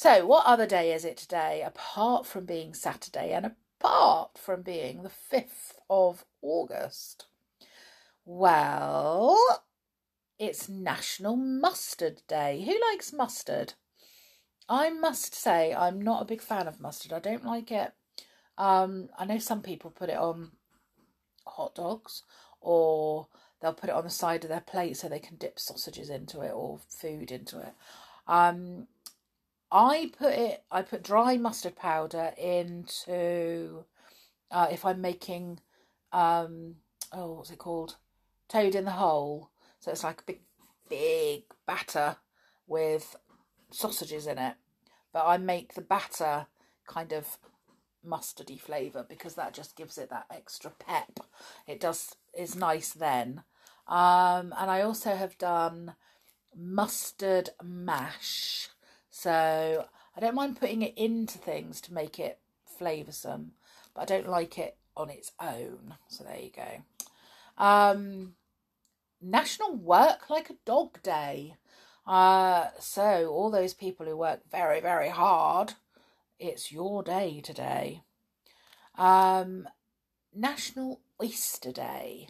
So, 0.00 0.24
what 0.24 0.46
other 0.46 0.64
day 0.64 0.92
is 0.92 1.04
it 1.04 1.16
today 1.16 1.60
apart 1.60 2.24
from 2.24 2.44
being 2.44 2.72
Saturday 2.72 3.32
and 3.32 3.44
apart 3.44 4.38
from 4.38 4.62
being 4.62 5.02
the 5.02 5.10
5th 5.10 5.72
of 5.90 6.24
August? 6.40 7.26
Well, 8.24 9.64
it's 10.38 10.68
National 10.68 11.34
Mustard 11.34 12.22
Day. 12.28 12.62
Who 12.64 12.80
likes 12.92 13.12
mustard? 13.12 13.74
I 14.68 14.88
must 14.88 15.34
say, 15.34 15.74
I'm 15.74 16.00
not 16.00 16.22
a 16.22 16.26
big 16.26 16.42
fan 16.42 16.68
of 16.68 16.78
mustard. 16.78 17.12
I 17.12 17.18
don't 17.18 17.44
like 17.44 17.72
it. 17.72 17.92
Um, 18.56 19.08
I 19.18 19.24
know 19.24 19.38
some 19.38 19.62
people 19.62 19.90
put 19.90 20.10
it 20.10 20.16
on 20.16 20.52
hot 21.44 21.74
dogs 21.74 22.22
or 22.60 23.26
they'll 23.60 23.74
put 23.74 23.90
it 23.90 23.96
on 23.96 24.04
the 24.04 24.10
side 24.10 24.44
of 24.44 24.50
their 24.50 24.60
plate 24.60 24.96
so 24.96 25.08
they 25.08 25.18
can 25.18 25.38
dip 25.38 25.58
sausages 25.58 26.08
into 26.08 26.42
it 26.42 26.52
or 26.54 26.78
food 26.88 27.32
into 27.32 27.58
it. 27.58 27.74
Um, 28.28 28.86
I 29.70 30.10
put 30.18 30.32
it. 30.32 30.64
I 30.70 30.82
put 30.82 31.02
dry 31.02 31.36
mustard 31.36 31.76
powder 31.76 32.32
into 32.38 33.84
uh, 34.50 34.68
if 34.70 34.84
I'm 34.84 35.00
making 35.00 35.60
um 36.12 36.76
oh 37.12 37.34
what's 37.34 37.50
it 37.50 37.58
called 37.58 37.96
toad 38.48 38.74
in 38.74 38.84
the 38.84 38.92
hole. 38.92 39.50
So 39.80 39.90
it's 39.90 40.04
like 40.04 40.20
a 40.20 40.24
big 40.24 40.40
big 40.88 41.44
batter 41.66 42.16
with 42.66 43.16
sausages 43.70 44.26
in 44.26 44.38
it. 44.38 44.54
But 45.12 45.26
I 45.26 45.36
make 45.36 45.74
the 45.74 45.82
batter 45.82 46.46
kind 46.86 47.12
of 47.12 47.38
mustardy 48.06 48.58
flavour 48.58 49.04
because 49.06 49.34
that 49.34 49.52
just 49.52 49.76
gives 49.76 49.98
it 49.98 50.10
that 50.10 50.26
extra 50.30 50.70
pep. 50.70 51.20
It 51.66 51.80
does 51.80 52.14
is 52.36 52.54
nice 52.56 52.92
then. 52.92 53.42
Um, 53.86 54.54
and 54.58 54.70
I 54.70 54.82
also 54.82 55.14
have 55.14 55.38
done 55.38 55.94
mustard 56.54 57.50
mash 57.62 58.68
so 59.18 59.84
I 60.16 60.20
don't 60.20 60.36
mind 60.36 60.60
putting 60.60 60.82
it 60.82 60.96
into 60.96 61.38
things 61.38 61.80
to 61.80 61.92
make 61.92 62.20
it 62.20 62.38
flavoursome, 62.80 63.48
but 63.92 64.02
I 64.02 64.04
don't 64.04 64.28
like 64.28 64.58
it 64.58 64.76
on 64.96 65.10
its 65.10 65.32
own. 65.40 65.96
So 66.06 66.22
there 66.22 66.38
you 66.38 66.52
go. 66.54 66.84
Um, 67.60 68.34
National 69.20 69.74
Work 69.74 70.30
Like 70.30 70.50
a 70.50 70.56
Dog 70.64 71.02
Day. 71.02 71.56
Uh, 72.06 72.66
so 72.78 73.26
all 73.32 73.50
those 73.50 73.74
people 73.74 74.06
who 74.06 74.16
work 74.16 74.42
very, 74.48 74.80
very 74.80 75.08
hard, 75.08 75.74
it's 76.38 76.70
your 76.70 77.02
day 77.02 77.40
today. 77.40 78.02
Um, 78.96 79.68
National 80.32 81.00
Oyster 81.20 81.72
Day. 81.72 82.28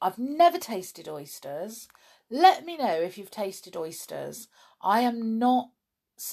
I've 0.00 0.18
never 0.18 0.56
tasted 0.56 1.10
oysters. 1.10 1.88
Let 2.30 2.64
me 2.64 2.76
know 2.76 2.94
if 2.94 3.18
you've 3.18 3.30
tasted 3.30 3.76
oysters. 3.76 4.48
I 4.80 5.00
am 5.00 5.38
not 5.38 5.70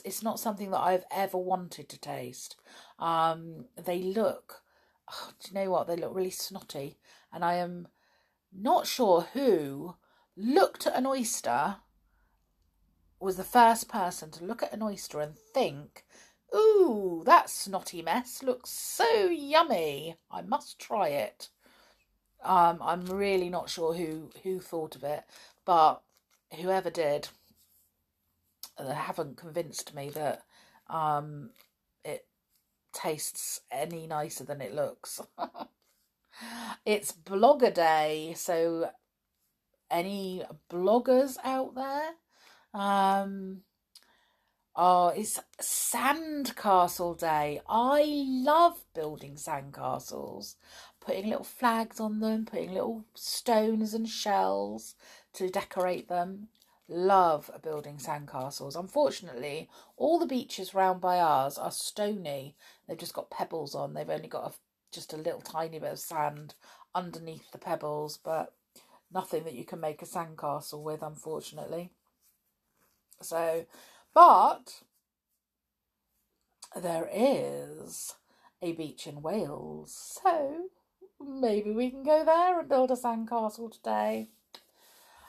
it's 0.06 0.22
not 0.22 0.40
something 0.40 0.72
that 0.72 0.80
I've 0.80 1.06
ever 1.12 1.38
wanted 1.38 1.90
to 1.90 2.00
taste. 2.00 2.56
Um, 3.00 3.66
they 3.84 4.00
look, 4.00 4.62
oh, 5.12 5.32
do 5.40 5.50
you 5.50 5.56
know 5.56 5.72
what? 5.72 5.88
They 5.88 5.96
look 5.96 6.14
really 6.14 6.30
snotty, 6.30 7.00
and 7.34 7.44
I 7.44 7.56
am 7.56 7.88
not 8.54 8.86
sure 8.86 9.22
who 9.34 9.96
looked 10.38 10.86
at 10.86 10.96
an 10.96 11.08
oyster 11.08 11.78
was 13.20 13.38
the 13.38 13.44
first 13.44 13.88
person 13.88 14.32
to 14.32 14.46
look 14.46 14.64
at 14.64 14.74
an 14.74 14.82
oyster 14.84 15.20
and 15.20 15.38
think, 15.38 16.06
"Ooh, 16.56 17.24
that 17.26 17.50
snotty 17.50 18.02
mess 18.02 18.44
looks 18.44 18.70
so 18.70 19.26
yummy. 19.26 20.18
I 20.30 20.42
must 20.42 20.80
try 20.80 21.10
it." 21.10 21.50
Um, 22.44 22.80
I'm 22.82 23.06
really 23.06 23.50
not 23.50 23.70
sure 23.70 23.94
who 23.94 24.32
who 24.44 24.60
thought 24.60 24.96
of 24.96 25.04
it, 25.04 25.24
but 25.66 26.02
whoever 26.60 26.90
did, 26.90 27.30
they 28.80 28.94
haven't 28.94 29.38
convinced 29.38 29.94
me 29.94 30.10
that 30.10 30.44
um, 30.90 31.52
it 32.04 32.26
tastes 32.94 33.62
any 33.72 34.08
nicer 34.08 34.44
than 34.44 34.62
it 34.62 34.74
looks. 34.74 35.22
it's 36.86 37.12
blogger 37.12 37.74
day, 37.74 38.34
so 38.36 38.90
any 39.92 40.44
bloggers 40.70 41.38
out 41.44 41.76
there? 41.76 42.12
Um, 42.74 43.62
oh, 44.76 45.10
it's 45.10 45.40
sandcastle 45.62 47.20
day. 47.20 47.62
I 47.68 48.24
love 48.26 48.84
building 48.94 49.36
sandcastles, 49.36 50.56
putting 51.02 51.28
little 51.28 51.44
flags 51.44 52.00
on 52.00 52.20
them, 52.20 52.46
putting 52.46 52.74
little 52.74 53.04
stones 53.16 53.94
and 53.94 54.08
shells 54.08 54.96
to 55.34 55.50
decorate 55.50 56.08
them. 56.08 56.48
Love 56.88 57.50
building 57.64 57.98
sandcastles. 57.98 58.76
Unfortunately, 58.76 59.70
all 59.98 60.20
the 60.20 60.26
beaches 60.26 60.74
round 60.74 61.02
by 61.02 61.20
ours 61.20 61.58
are 61.58 61.72
stony. 61.72 62.56
They've 62.88 62.98
just 62.98 63.14
got 63.14 63.30
pebbles 63.30 63.76
on. 63.76 63.94
They've 63.94 64.10
only 64.10 64.28
got 64.28 64.52
a, 64.52 64.54
just 64.92 65.14
a 65.14 65.18
little 65.18 65.42
tiny 65.42 65.80
bit 65.80 65.94
of 65.94 66.00
sand 66.00 66.54
underneath 66.94 67.52
the 67.52 67.58
pebbles, 67.58 68.20
but 68.24 68.54
nothing 69.12 69.44
that 69.46 69.56
you 69.56 69.66
can 69.66 69.80
make 69.80 70.02
a 70.02 70.06
sandcastle 70.06 70.84
with, 70.84 71.02
unfortunately. 71.02 71.92
So, 73.22 73.66
but 74.14 74.82
there 76.76 77.10
is 77.12 78.16
a 78.62 78.74
beach 78.74 79.08
in 79.08 79.22
Wales, 79.22 80.20
so 80.22 80.70
maybe 81.28 81.72
we 81.72 81.90
can 81.90 82.04
go 82.04 82.24
there 82.24 82.60
and 82.60 82.70
build 82.70 82.92
a 82.92 82.96
sandcastle 82.96 83.72
today. 83.72 84.30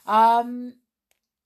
Um, 0.06 0.74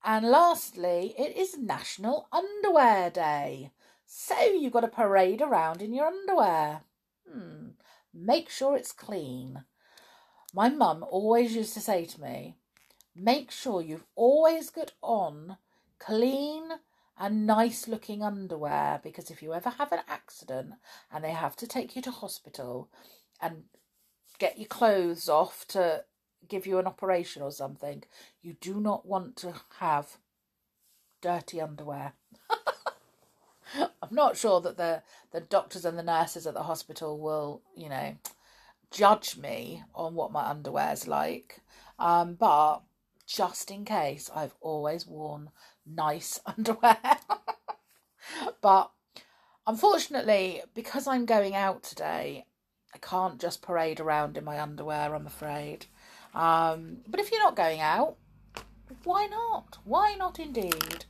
and 0.05 0.27
lastly, 0.27 1.15
it 1.19 1.37
is 1.37 1.59
National 1.59 2.29
Underwear 2.33 3.11
Day. 3.11 3.73
So 4.07 4.41
you've 4.41 4.73
got 4.73 4.81
to 4.81 4.89
parade 4.89 5.43
around 5.43 5.83
in 5.83 5.93
your 5.93 6.07
underwear. 6.07 6.83
Hmm. 7.31 7.71
Make 8.15 8.49
sure 8.49 8.77
it's 8.77 8.93
clean. 8.93 9.65
My 10.55 10.69
mum 10.69 11.05
always 11.11 11.55
used 11.55 11.75
to 11.75 11.81
say 11.81 12.05
to 12.07 12.21
me, 12.21 12.57
make 13.15 13.51
sure 13.51 13.83
you've 13.83 14.07
always 14.15 14.71
got 14.71 14.93
on 15.03 15.57
clean 15.99 16.69
and 17.19 17.47
nice 17.47 17.89
looking 17.89 18.23
underwear 18.23 19.01
because 19.03 19.31
if 19.31 19.43
you 19.43 19.55
ever 19.55 19.71
have 19.71 19.93
an 19.93 20.01
accident 20.09 20.75
and 21.13 21.25
they 21.25 21.33
have 21.33 21.57
to 21.57 21.67
take 21.67 21.97
you 21.97 22.03
to 22.03 22.11
hospital 22.11 22.91
and 23.41 23.65
get 24.39 24.59
your 24.59 24.69
clothes 24.69 25.29
off 25.29 25.67
to 25.69 26.05
give 26.49 26.67
you 26.67 26.79
an 26.79 26.87
operation 26.87 27.43
or 27.43 27.51
something, 27.51 28.05
you 28.43 28.57
do 28.61 28.81
not 28.81 29.07
want 29.07 29.37
to 29.37 29.55
have 29.79 30.19
dirty 31.21 31.61
underwear. 31.61 32.13
I'm 33.75 34.15
not 34.15 34.37
sure 34.37 34.61
that 34.61 34.77
the, 34.77 35.03
the 35.33 35.41
doctors 35.41 35.85
and 35.85 35.99
the 35.99 36.03
nurses 36.03 36.47
at 36.47 36.55
the 36.55 36.63
hospital 36.63 37.19
will, 37.19 37.63
you 37.77 37.89
know, 37.89 38.17
judge 38.91 39.37
me 39.37 39.83
on 39.95 40.15
what 40.15 40.33
my 40.33 40.49
underwear's 40.49 41.09
like. 41.09 41.61
Um, 41.99 42.35
but 42.35 42.83
just 43.27 43.71
in 43.71 43.85
case, 43.85 44.31
I've 44.35 44.55
always 44.61 45.07
worn 45.07 45.51
nice 45.85 46.39
underwear. 46.47 46.99
but 48.61 48.91
unfortunately, 49.67 50.63
because 50.75 51.07
I'm 51.07 51.27
going 51.27 51.55
out 51.55 51.83
today, 51.83 52.47
I 52.95 52.99
can't 52.99 53.41
just 53.41 53.63
parade 53.63 54.01
around 54.01 54.37
in 54.37 54.45
my 54.45 54.61
underwear, 54.61 55.15
I'm 55.15 55.27
afraid. 55.27 55.87
Um, 56.35 56.99
but 57.09 57.21
if 57.21 57.31
you're 57.31 57.43
not 57.43 57.57
going 57.57 57.81
out, 57.81 58.17
why 59.05 59.27
not? 59.27 59.79
Why 59.85 60.15
not 60.19 60.39
indeed? 60.39 61.05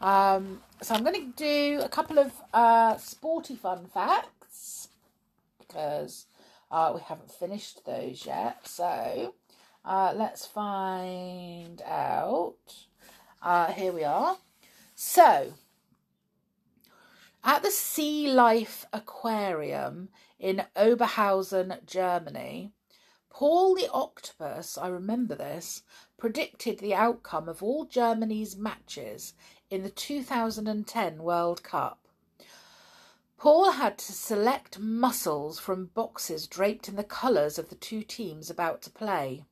Um, 0.00 0.60
so 0.82 0.94
I'm 0.94 1.04
going 1.04 1.32
to 1.32 1.36
do 1.36 1.80
a 1.82 1.88
couple 1.88 2.18
of 2.18 2.32
uh, 2.52 2.96
sporty 2.98 3.56
fun 3.56 3.86
facts 3.86 4.88
because 5.58 6.26
uh, 6.70 6.92
we 6.94 7.00
haven't 7.00 7.30
finished 7.30 7.84
those 7.86 8.26
yet. 8.26 8.66
So 8.66 9.34
uh, 9.84 10.12
let's 10.16 10.46
find 10.46 11.82
out. 11.82 12.54
Uh, 13.42 13.72
here 13.72 13.92
we 13.92 14.04
are. 14.04 14.38
So, 14.94 15.52
at 17.42 17.62
the 17.62 17.70
Sea 17.70 18.32
Life 18.32 18.86
Aquarium 18.92 20.08
in 20.38 20.64
Oberhausen, 20.76 21.84
Germany, 21.86 22.72
Paul 23.30 23.74
the 23.74 23.90
Octopus, 23.90 24.78
I 24.78 24.86
remember 24.86 25.34
this, 25.34 25.82
predicted 26.16 26.78
the 26.78 26.94
outcome 26.94 27.48
of 27.48 27.62
all 27.62 27.84
Germany's 27.84 28.56
matches 28.56 29.34
in 29.70 29.82
the 29.82 29.90
2010 29.90 31.22
World 31.22 31.64
Cup. 31.64 32.06
Paul 33.36 33.72
had 33.72 33.98
to 33.98 34.12
select 34.12 34.78
mussels 34.78 35.58
from 35.58 35.86
boxes 35.86 36.46
draped 36.46 36.88
in 36.88 36.96
the 36.96 37.04
colours 37.04 37.58
of 37.58 37.70
the 37.70 37.74
two 37.74 38.02
teams 38.02 38.48
about 38.48 38.82
to 38.82 38.90
play. 38.90 39.44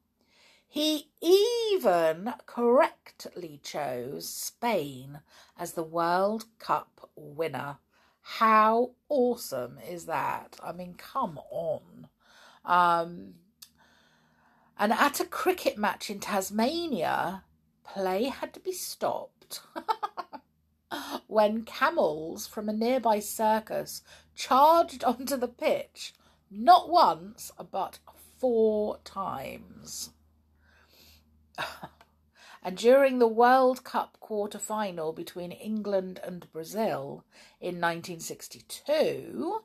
He 0.69 1.11
even 1.21 2.33
correctly 2.47 3.61
chose 3.63 4.29
Spain 4.29 5.21
as 5.59 5.73
the 5.73 5.83
World 5.83 6.47
Cup 6.59 7.11
winner. 7.17 7.79
How 8.23 8.93
awesome 9.09 9.79
is 9.89 10.07
that? 10.07 10.57
I 10.63 10.73
mean, 10.73 10.95
come 10.95 11.39
on. 11.51 12.09
Um, 12.65 13.35
and 14.79 14.93
at 14.93 15.21
a 15.21 15.25
cricket 15.25 15.77
match 15.77 16.09
in 16.09 16.21
Tasmania, 16.21 17.45
play 17.85 18.25
had 18.25 18.55
to 18.55 18.61
be 18.61 18.73
stopped 18.73 19.61
when 21.27 21.65
camels 21.65 22.47
from 22.47 22.69
a 22.69 22.73
nearby 22.73 23.19
circus 23.19 24.03
charged 24.35 25.05
onto 25.05 25.37
the 25.37 25.49
pitch, 25.49 26.15
not 26.51 26.89
once, 26.89 27.51
but 27.71 27.99
four 28.39 28.99
times. 29.05 30.11
and 32.63 32.77
during 32.77 33.19
the 33.19 33.27
World 33.27 33.85
Cup 33.85 34.19
quarter 34.21 34.59
final 34.59 35.13
between 35.13 35.53
England 35.53 36.21
and 36.25 36.51
Brazil 36.53 37.25
in 37.61 37.81
1962, 37.81 39.63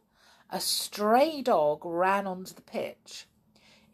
a 0.49 0.59
stray 0.59 1.41
dog 1.41 1.85
ran 1.85 2.25
onto 2.25 2.53
the 2.53 2.61
pitch 2.61 3.27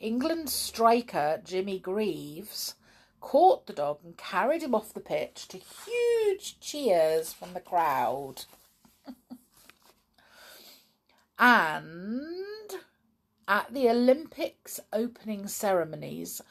England 0.03 0.49
striker 0.49 1.41
Jimmy 1.45 1.79
Greaves 1.79 2.75
caught 3.21 3.67
the 3.67 3.73
dog 3.73 3.99
and 4.03 4.17
carried 4.17 4.61
him 4.61 4.75
off 4.75 4.93
the 4.93 4.99
pitch 4.99 5.47
to 5.47 5.57
huge 5.57 6.59
cheers 6.59 7.31
from 7.31 7.53
the 7.53 7.61
crowd. 7.61 8.43
and 11.39 12.73
at 13.47 13.73
the 13.73 13.89
Olympics 13.89 14.81
opening 14.91 15.47
ceremonies, 15.47 16.41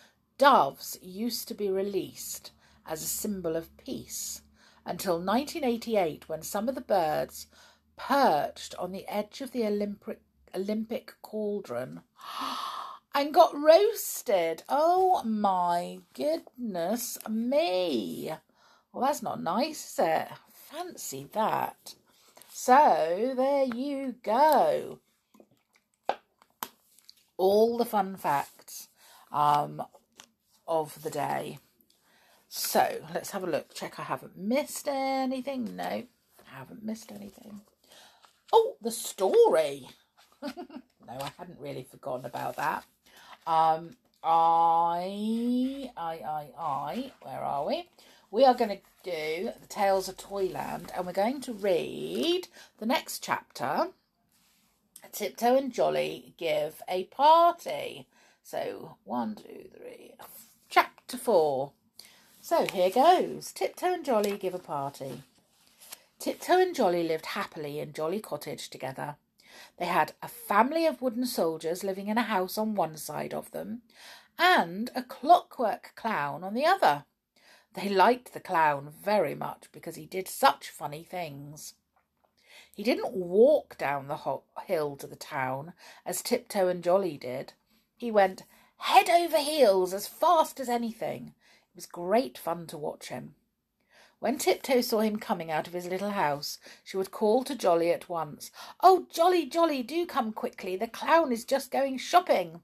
doves 0.42 0.98
used 1.00 1.46
to 1.46 1.54
be 1.54 1.70
released 1.70 2.50
as 2.84 3.00
a 3.00 3.06
symbol 3.06 3.54
of 3.54 3.76
peace 3.76 4.42
until 4.84 5.20
1988 5.20 6.28
when 6.28 6.42
some 6.42 6.68
of 6.68 6.74
the 6.74 6.80
birds 6.80 7.46
perched 7.96 8.74
on 8.74 8.90
the 8.90 9.06
edge 9.06 9.40
of 9.40 9.52
the 9.52 9.64
Olympic 9.64 10.18
Olympic 10.52 11.14
cauldron 11.22 12.00
and 13.14 13.32
got 13.32 13.56
roasted. 13.56 14.64
Oh 14.68 15.22
my 15.22 16.00
goodness 16.12 17.18
me. 17.30 18.32
Well, 18.92 19.04
that's 19.04 19.22
not 19.22 19.40
nice, 19.40 19.92
is 19.92 19.98
it? 20.04 20.28
Fancy 20.52 21.28
that. 21.34 21.94
So, 22.52 23.32
there 23.36 23.66
you 23.66 24.16
go. 24.24 24.98
All 27.36 27.78
the 27.78 27.84
fun 27.84 28.16
facts 28.16 28.88
um, 29.30 29.82
of 30.72 31.02
the 31.02 31.10
day. 31.10 31.58
So, 32.48 33.04
let's 33.12 33.30
have 33.32 33.44
a 33.44 33.46
look. 33.46 33.74
Check 33.74 33.98
I 33.98 34.04
haven't 34.04 34.38
missed 34.38 34.88
anything. 34.88 35.76
No, 35.76 35.84
I 35.84 36.06
haven't 36.58 36.82
missed 36.82 37.12
anything. 37.12 37.60
Oh, 38.52 38.76
the 38.80 38.90
story. 38.90 39.88
no, 40.42 40.52
I 41.08 41.30
hadn't 41.38 41.60
really 41.60 41.82
forgotten 41.82 42.24
about 42.24 42.56
that. 42.56 42.84
Um, 43.46 43.96
I, 44.24 45.90
I, 45.96 46.12
I, 46.12 46.48
I, 46.58 47.12
where 47.22 47.40
are 47.40 47.66
we? 47.66 47.88
We 48.30 48.44
are 48.46 48.54
going 48.54 48.70
to 48.70 48.78
do 49.02 49.50
the 49.60 49.66
Tales 49.68 50.08
of 50.08 50.16
Toyland 50.16 50.90
and 50.96 51.04
we're 51.04 51.12
going 51.12 51.42
to 51.42 51.52
read 51.52 52.48
the 52.78 52.86
next 52.86 53.22
chapter. 53.22 53.88
Tiptoe 55.12 55.56
and 55.56 55.70
Jolly 55.70 56.34
give 56.38 56.80
a 56.88 57.04
party. 57.04 58.06
So, 58.42 58.96
one, 59.04 59.34
two, 59.36 59.68
three, 59.76 60.14
chapter 61.12 61.24
four. 61.24 61.72
So, 62.40 62.64
here 62.72 62.88
goes 62.88 63.52
Tiptoe 63.52 63.92
and 63.92 64.04
Jolly 64.04 64.38
give 64.38 64.54
a 64.54 64.58
party. 64.58 65.22
Tiptoe 66.18 66.58
and 66.58 66.74
Jolly 66.74 67.06
lived 67.06 67.26
happily 67.26 67.80
in 67.80 67.92
Jolly 67.92 68.18
Cottage 68.18 68.70
together. 68.70 69.16
They 69.76 69.84
had 69.84 70.14
a 70.22 70.28
family 70.28 70.86
of 70.86 71.02
wooden 71.02 71.26
soldiers 71.26 71.84
living 71.84 72.08
in 72.08 72.16
a 72.16 72.22
house 72.22 72.56
on 72.56 72.74
one 72.74 72.96
side 72.96 73.34
of 73.34 73.50
them, 73.50 73.82
and 74.38 74.90
a 74.94 75.02
clockwork 75.02 75.92
clown 75.96 76.42
on 76.42 76.54
the 76.54 76.64
other. 76.64 77.04
They 77.74 77.90
liked 77.90 78.32
the 78.32 78.40
clown 78.40 78.90
very 79.04 79.34
much 79.34 79.68
because 79.70 79.96
he 79.96 80.06
did 80.06 80.28
such 80.28 80.70
funny 80.70 81.04
things. 81.04 81.74
He 82.74 82.82
didn't 82.82 83.12
walk 83.12 83.76
down 83.76 84.08
the 84.08 84.40
hill 84.64 84.96
to 84.96 85.06
the 85.06 85.16
town 85.16 85.74
as 86.06 86.22
Tiptoe 86.22 86.68
and 86.68 86.82
Jolly 86.82 87.18
did. 87.18 87.52
He 87.98 88.10
went 88.10 88.44
head 88.82 89.08
over 89.08 89.38
heels 89.38 89.94
as 89.94 90.08
fast 90.08 90.58
as 90.58 90.68
anything. 90.68 91.28
It 91.28 91.76
was 91.76 91.86
great 91.86 92.36
fun 92.36 92.66
to 92.66 92.76
watch 92.76 93.08
him. 93.08 93.36
When 94.18 94.38
Tiptoe 94.38 94.80
saw 94.80 95.00
him 95.00 95.18
coming 95.18 95.52
out 95.52 95.68
of 95.68 95.72
his 95.72 95.86
little 95.86 96.10
house, 96.10 96.58
she 96.82 96.96
would 96.96 97.12
call 97.12 97.44
to 97.44 97.54
Jolly 97.54 97.92
at 97.92 98.08
once, 98.08 98.50
Oh, 98.80 99.06
Jolly, 99.08 99.46
Jolly, 99.46 99.84
do 99.84 100.04
come 100.04 100.32
quickly. 100.32 100.74
The 100.74 100.88
clown 100.88 101.30
is 101.30 101.44
just 101.44 101.70
going 101.70 101.98
shopping. 101.98 102.62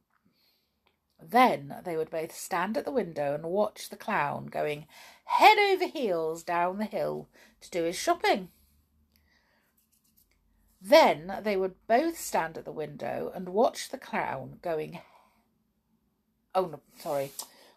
Then 1.20 1.76
they 1.84 1.96
would 1.96 2.10
both 2.10 2.34
stand 2.34 2.76
at 2.76 2.84
the 2.84 2.90
window 2.90 3.34
and 3.34 3.44
watch 3.44 3.88
the 3.88 3.96
clown 3.96 4.46
going 4.46 4.86
head 5.24 5.58
over 5.58 5.86
heels 5.86 6.42
down 6.42 6.78
the 6.78 6.84
hill 6.84 7.28
to 7.60 7.70
do 7.70 7.84
his 7.84 7.96
shopping. 7.96 8.48
Then 10.80 11.40
they 11.42 11.56
would 11.56 11.74
both 11.86 12.18
stand 12.18 12.58
at 12.58 12.64
the 12.64 12.72
window 12.72 13.30
and 13.34 13.50
watch 13.50 13.90
the 13.90 13.98
clown 13.98 14.58
going. 14.62 15.00
Oh, 16.54 16.66
no, 16.66 16.80
sorry. 16.98 17.32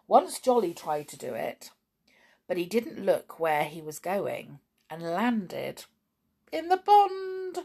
Once 0.08 0.40
Jolly 0.40 0.74
tried 0.74 1.08
to 1.10 1.18
do 1.18 1.34
it, 1.34 1.72
but 2.48 2.58
he 2.58 2.66
didn't 2.66 3.06
look 3.06 3.40
where 3.40 3.64
he 3.64 3.82
was 3.82 4.00
going 4.00 4.60
and 4.90 5.02
landed 5.02 5.86
in 6.52 6.68
the 6.68 6.78
pond. 6.78 7.60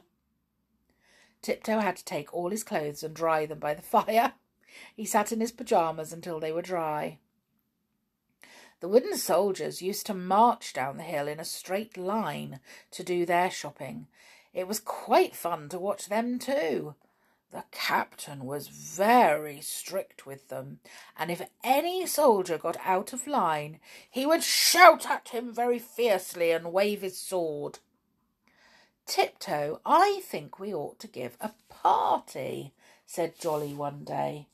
Tiptoe 1.42 1.80
had 1.80 1.96
to 1.96 2.04
take 2.04 2.32
all 2.32 2.50
his 2.50 2.64
clothes 2.64 3.02
and 3.02 3.14
dry 3.14 3.46
them 3.46 3.58
by 3.58 3.74
the 3.74 3.82
fire. 3.96 4.34
He 4.94 5.04
sat 5.04 5.32
in 5.32 5.40
his 5.40 5.52
pyjamas 5.52 6.12
until 6.12 6.38
they 6.38 6.52
were 6.52 6.62
dry. 6.62 7.18
The 8.80 8.88
wooden 8.88 9.16
soldiers 9.16 9.80
used 9.80 10.06
to 10.06 10.14
march 10.14 10.72
down 10.72 10.98
the 10.98 11.02
hill 11.02 11.28
in 11.28 11.40
a 11.40 11.44
straight 11.44 11.96
line 11.96 12.60
to 12.90 13.02
do 13.02 13.24
their 13.24 13.50
shopping. 13.50 14.06
It 14.52 14.68
was 14.68 14.80
quite 14.80 15.34
fun 15.34 15.68
to 15.70 15.78
watch 15.78 16.06
them 16.08 16.38
too. 16.38 16.94
The 17.52 17.64
captain 17.70 18.44
was 18.44 18.68
very 18.68 19.60
strict 19.60 20.26
with 20.26 20.48
them, 20.48 20.80
and 21.16 21.30
if 21.30 21.48
any 21.62 22.06
soldier 22.06 22.58
got 22.58 22.76
out 22.84 23.12
of 23.12 23.26
line, 23.26 23.78
he 24.10 24.26
would 24.26 24.42
shout 24.42 25.08
at 25.08 25.28
him 25.28 25.52
very 25.52 25.78
fiercely 25.78 26.50
and 26.50 26.72
wave 26.72 27.02
his 27.02 27.16
sword. 27.16 27.78
Tiptoe, 29.06 29.80
I 29.86 30.20
think 30.24 30.58
we 30.58 30.74
ought 30.74 30.98
to 30.98 31.06
give 31.06 31.36
a 31.40 31.52
party, 31.68 32.74
said 33.06 33.38
Jolly 33.38 33.72
one 33.72 34.02
day. 34.02 34.48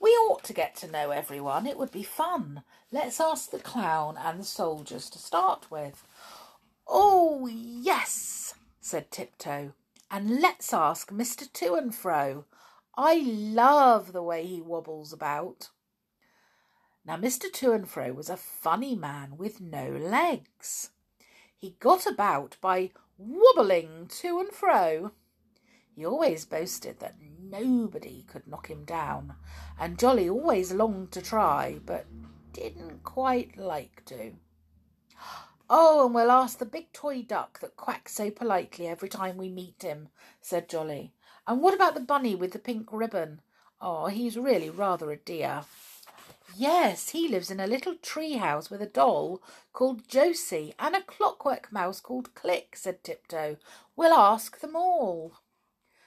We 0.00 0.10
ought 0.10 0.42
to 0.44 0.54
get 0.54 0.76
to 0.76 0.90
know 0.90 1.10
everyone. 1.10 1.66
It 1.66 1.76
would 1.76 1.92
be 1.92 2.02
fun. 2.02 2.62
Let's 2.90 3.20
ask 3.20 3.50
the 3.50 3.58
clown 3.58 4.16
and 4.16 4.40
the 4.40 4.44
soldiers 4.44 5.10
to 5.10 5.18
start 5.18 5.70
with. 5.70 6.04
Oh, 6.86 7.46
yes, 7.46 8.54
said 8.80 9.10
Tiptoe. 9.10 9.74
And 10.10 10.40
let's 10.40 10.72
ask 10.72 11.10
Mr. 11.10 11.52
To 11.52 11.74
and 11.74 11.94
Fro. 11.94 12.46
I 12.96 13.16
love 13.18 14.12
the 14.12 14.22
way 14.22 14.46
he 14.46 14.60
wobbles 14.60 15.12
about. 15.12 15.68
Now, 17.04 17.16
Mr. 17.16 17.52
To 17.52 17.72
and 17.72 17.88
Fro 17.88 18.12
was 18.12 18.28
a 18.28 18.36
funny 18.36 18.94
man 18.94 19.36
with 19.36 19.60
no 19.60 19.88
legs. 19.90 20.90
He 21.56 21.76
got 21.80 22.06
about 22.06 22.56
by 22.60 22.90
wobbling 23.18 24.06
to 24.20 24.38
and 24.38 24.50
fro. 24.50 25.12
He 25.94 26.06
always 26.06 26.44
boasted 26.46 27.00
that 27.00 27.16
nobody 27.40 28.24
could 28.28 28.46
knock 28.46 28.68
him 28.68 28.84
down, 28.84 29.34
and 29.78 29.98
Jolly 29.98 30.28
always 30.28 30.72
longed 30.72 31.10
to 31.12 31.22
try, 31.22 31.80
but 31.84 32.06
didn't 32.52 33.02
quite 33.02 33.56
like 33.56 34.04
to. 34.06 34.34
Oh, 35.70 36.06
and 36.06 36.14
we'll 36.14 36.30
ask 36.30 36.58
the 36.58 36.64
big 36.64 36.92
toy 36.92 37.22
duck 37.22 37.60
that 37.60 37.76
quacks 37.76 38.14
so 38.14 38.30
politely 38.30 38.86
every 38.86 39.08
time 39.08 39.36
we 39.36 39.50
meet 39.50 39.82
him, 39.82 40.08
said 40.40 40.68
Jolly. 40.68 41.12
And 41.46 41.60
what 41.60 41.74
about 41.74 41.94
the 41.94 42.00
bunny 42.00 42.34
with 42.34 42.52
the 42.52 42.58
pink 42.58 42.88
ribbon? 42.90 43.40
Oh, 43.80 44.06
he's 44.06 44.36
really 44.36 44.70
rather 44.70 45.10
a 45.10 45.16
dear. 45.16 45.64
Yes, 46.56 47.10
he 47.10 47.28
lives 47.28 47.50
in 47.50 47.60
a 47.60 47.66
little 47.66 47.94
tree 47.96 48.34
house 48.34 48.70
with 48.70 48.80
a 48.80 48.86
doll 48.86 49.42
called 49.72 50.08
Josie 50.08 50.74
and 50.78 50.96
a 50.96 51.02
clockwork 51.02 51.70
mouse 51.70 52.00
called 52.00 52.34
Click, 52.34 52.74
said 52.74 53.04
Tiptoe. 53.04 53.58
We'll 53.94 54.14
ask 54.14 54.60
them 54.60 54.74
all. 54.74 55.34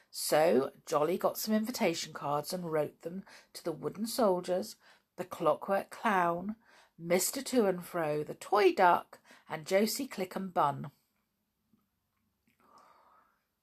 So 0.10 0.71
Jolly 0.86 1.17
got 1.17 1.38
some 1.38 1.54
invitation 1.54 2.12
cards 2.12 2.52
and 2.52 2.71
wrote 2.71 3.02
them 3.04 3.24
to 3.54 3.63
the 3.63 3.71
wooden 3.71 4.08
soldiers, 4.08 4.76
the 5.15 5.24
clockwork 5.24 5.89
clown, 5.89 6.56
Mr. 7.02 7.43
To 7.45 7.65
and 7.67 7.84
Fro, 7.84 8.24
the 8.24 8.34
toy 8.34 8.74
duck, 8.74 9.19
and 9.51 9.65
Josie 9.65 10.07
Click 10.07 10.35
and 10.37 10.53
Bun. 10.53 10.91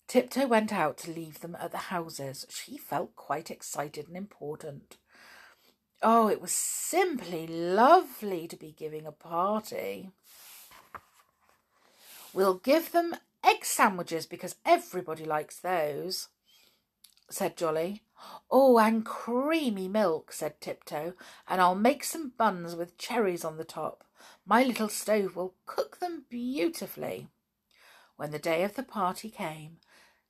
Tiptoe 0.06 0.46
went 0.46 0.72
out 0.72 0.98
to 0.98 1.10
leave 1.10 1.40
them 1.40 1.56
at 1.58 1.72
the 1.72 1.78
houses. 1.78 2.46
She 2.50 2.76
felt 2.76 3.16
quite 3.16 3.50
excited 3.50 4.06
and 4.06 4.16
important. 4.16 4.98
Oh, 6.02 6.28
it 6.28 6.40
was 6.40 6.52
simply 6.52 7.46
lovely 7.46 8.46
to 8.48 8.56
be 8.56 8.70
giving 8.70 9.06
a 9.06 9.12
party. 9.12 10.10
We'll 12.34 12.58
give 12.58 12.92
them 12.92 13.16
egg 13.42 13.64
sandwiches 13.64 14.26
because 14.26 14.56
everybody 14.64 15.24
likes 15.24 15.58
those, 15.58 16.28
said 17.30 17.56
Jolly. 17.56 18.02
Oh, 18.50 18.78
and 18.78 19.04
creamy 19.04 19.88
milk, 19.88 20.32
said 20.32 20.60
Tiptoe, 20.60 21.14
and 21.48 21.60
I'll 21.60 21.74
make 21.74 22.04
some 22.04 22.32
buns 22.36 22.76
with 22.76 22.98
cherries 22.98 23.44
on 23.44 23.56
the 23.56 23.64
top. 23.64 24.04
My 24.48 24.62
little 24.62 24.88
stove 24.88 25.36
will 25.36 25.56
cook 25.66 26.00
them 26.00 26.24
beautifully. 26.30 27.28
When 28.16 28.30
the 28.30 28.38
day 28.38 28.64
of 28.64 28.76
the 28.76 28.82
party 28.82 29.28
came, 29.28 29.76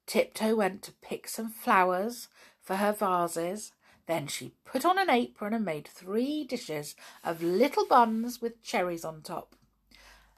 Tiptoe 0.06 0.56
went 0.56 0.82
to 0.82 0.92
pick 1.00 1.28
some 1.28 1.48
flowers 1.48 2.26
for 2.60 2.76
her 2.76 2.92
vases. 2.92 3.70
Then 4.06 4.26
she 4.26 4.54
put 4.64 4.84
on 4.84 4.98
an 4.98 5.08
apron 5.08 5.54
and 5.54 5.64
made 5.64 5.86
three 5.86 6.42
dishes 6.42 6.96
of 7.22 7.44
little 7.44 7.86
buns 7.86 8.42
with 8.42 8.60
cherries 8.60 9.04
on 9.04 9.22
top. 9.22 9.54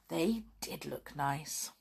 They 0.09 0.43
did 0.61 0.85
look 0.85 1.15
nice. 1.15 1.71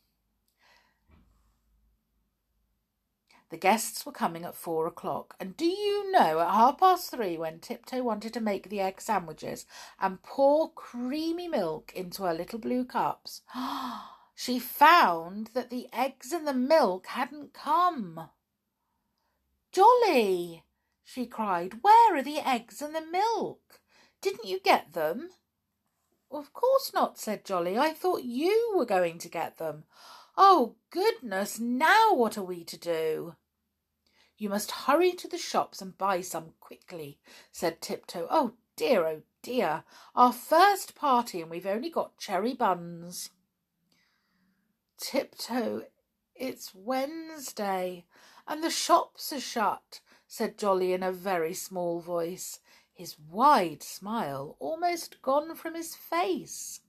The 3.51 3.57
guests 3.57 4.07
were 4.07 4.13
coming 4.13 4.45
at 4.45 4.55
four 4.55 4.87
o'clock, 4.87 5.35
and 5.41 5.57
do 5.57 5.67
you 5.67 6.13
know, 6.13 6.39
at 6.39 6.51
half 6.51 6.79
past 6.79 7.11
three, 7.11 7.37
when 7.37 7.59
Tiptoe 7.59 8.03
wanted 8.03 8.33
to 8.35 8.41
make 8.41 8.71
the 8.71 8.81
egg 8.81 9.01
sandwiches 9.01 9.67
and 9.99 10.23
pour 10.23 10.73
creamy 10.73 11.49
milk 11.49 11.93
into 11.93 12.23
her 12.23 12.33
little 12.33 12.61
blue 12.61 12.85
cups, 12.85 13.43
she 14.37 14.61
found 14.61 15.49
that 15.55 15.69
the 15.69 15.89
eggs 15.93 16.33
and 16.33 16.47
the 16.47 16.55
milk 16.55 17.09
hadn't 17.09 17.53
come. 17.53 18.31
Jolly, 19.73 20.63
she 21.03 21.27
cried, 21.27 21.83
where 21.83 22.17
are 22.17 22.23
the 22.23 22.39
eggs 22.39 22.81
and 22.81 22.95
the 22.95 23.05
milk? 23.05 23.81
Didn't 24.23 24.47
you 24.49 24.61
get 24.61 24.93
them? 24.93 25.31
Of 26.31 26.53
course 26.53 26.93
not, 26.95 27.19
said 27.19 27.45
Jolly. 27.45 27.77
I 27.77 27.93
thought 27.93 28.23
you 28.23 28.75
were 28.77 28.87
going 28.87 29.19
to 29.19 29.29
get 29.29 29.59
them. 29.59 29.85
Oh, 30.43 30.77
goodness, 30.89 31.61
now 31.61 32.15
what 32.15 32.39
are 32.39 32.43
we 32.43 32.65
to 32.65 32.79
do? 32.79 33.35
You 34.39 34.49
must 34.49 34.71
hurry 34.71 35.13
to 35.13 35.29
the 35.29 35.37
shops 35.37 35.83
and 35.83 35.99
buy 35.99 36.23
some 36.23 36.55
quickly, 36.61 37.21
said 37.53 37.83
Tiptoe. 37.83 38.27
Oh 38.31 38.55
dear, 38.75 39.07
oh 39.07 39.21
dear, 39.43 39.85
our 40.15 40.33
first 40.33 40.95
party 40.95 41.43
and 41.43 41.51
we've 41.51 41.67
only 41.67 41.91
got 41.91 42.17
cherry 42.17 42.55
buns. 42.55 43.29
Tiptoe, 44.97 45.83
it's 46.35 46.75
Wednesday 46.75 48.07
and 48.49 48.65
the 48.65 48.71
shops 48.71 49.35
are 49.35 49.41
shut, 49.41 50.01
said 50.27 50.57
Jolly 50.57 50.95
in 50.95 51.03
a 51.03 51.13
very 51.13 51.53
small 51.53 52.01
voice, 52.01 52.61
his 52.95 53.19
wide 53.19 53.83
smile 53.83 54.57
almost 54.59 55.21
gone 55.21 55.55
from 55.55 55.75
his 55.75 55.95
face. 55.95 56.81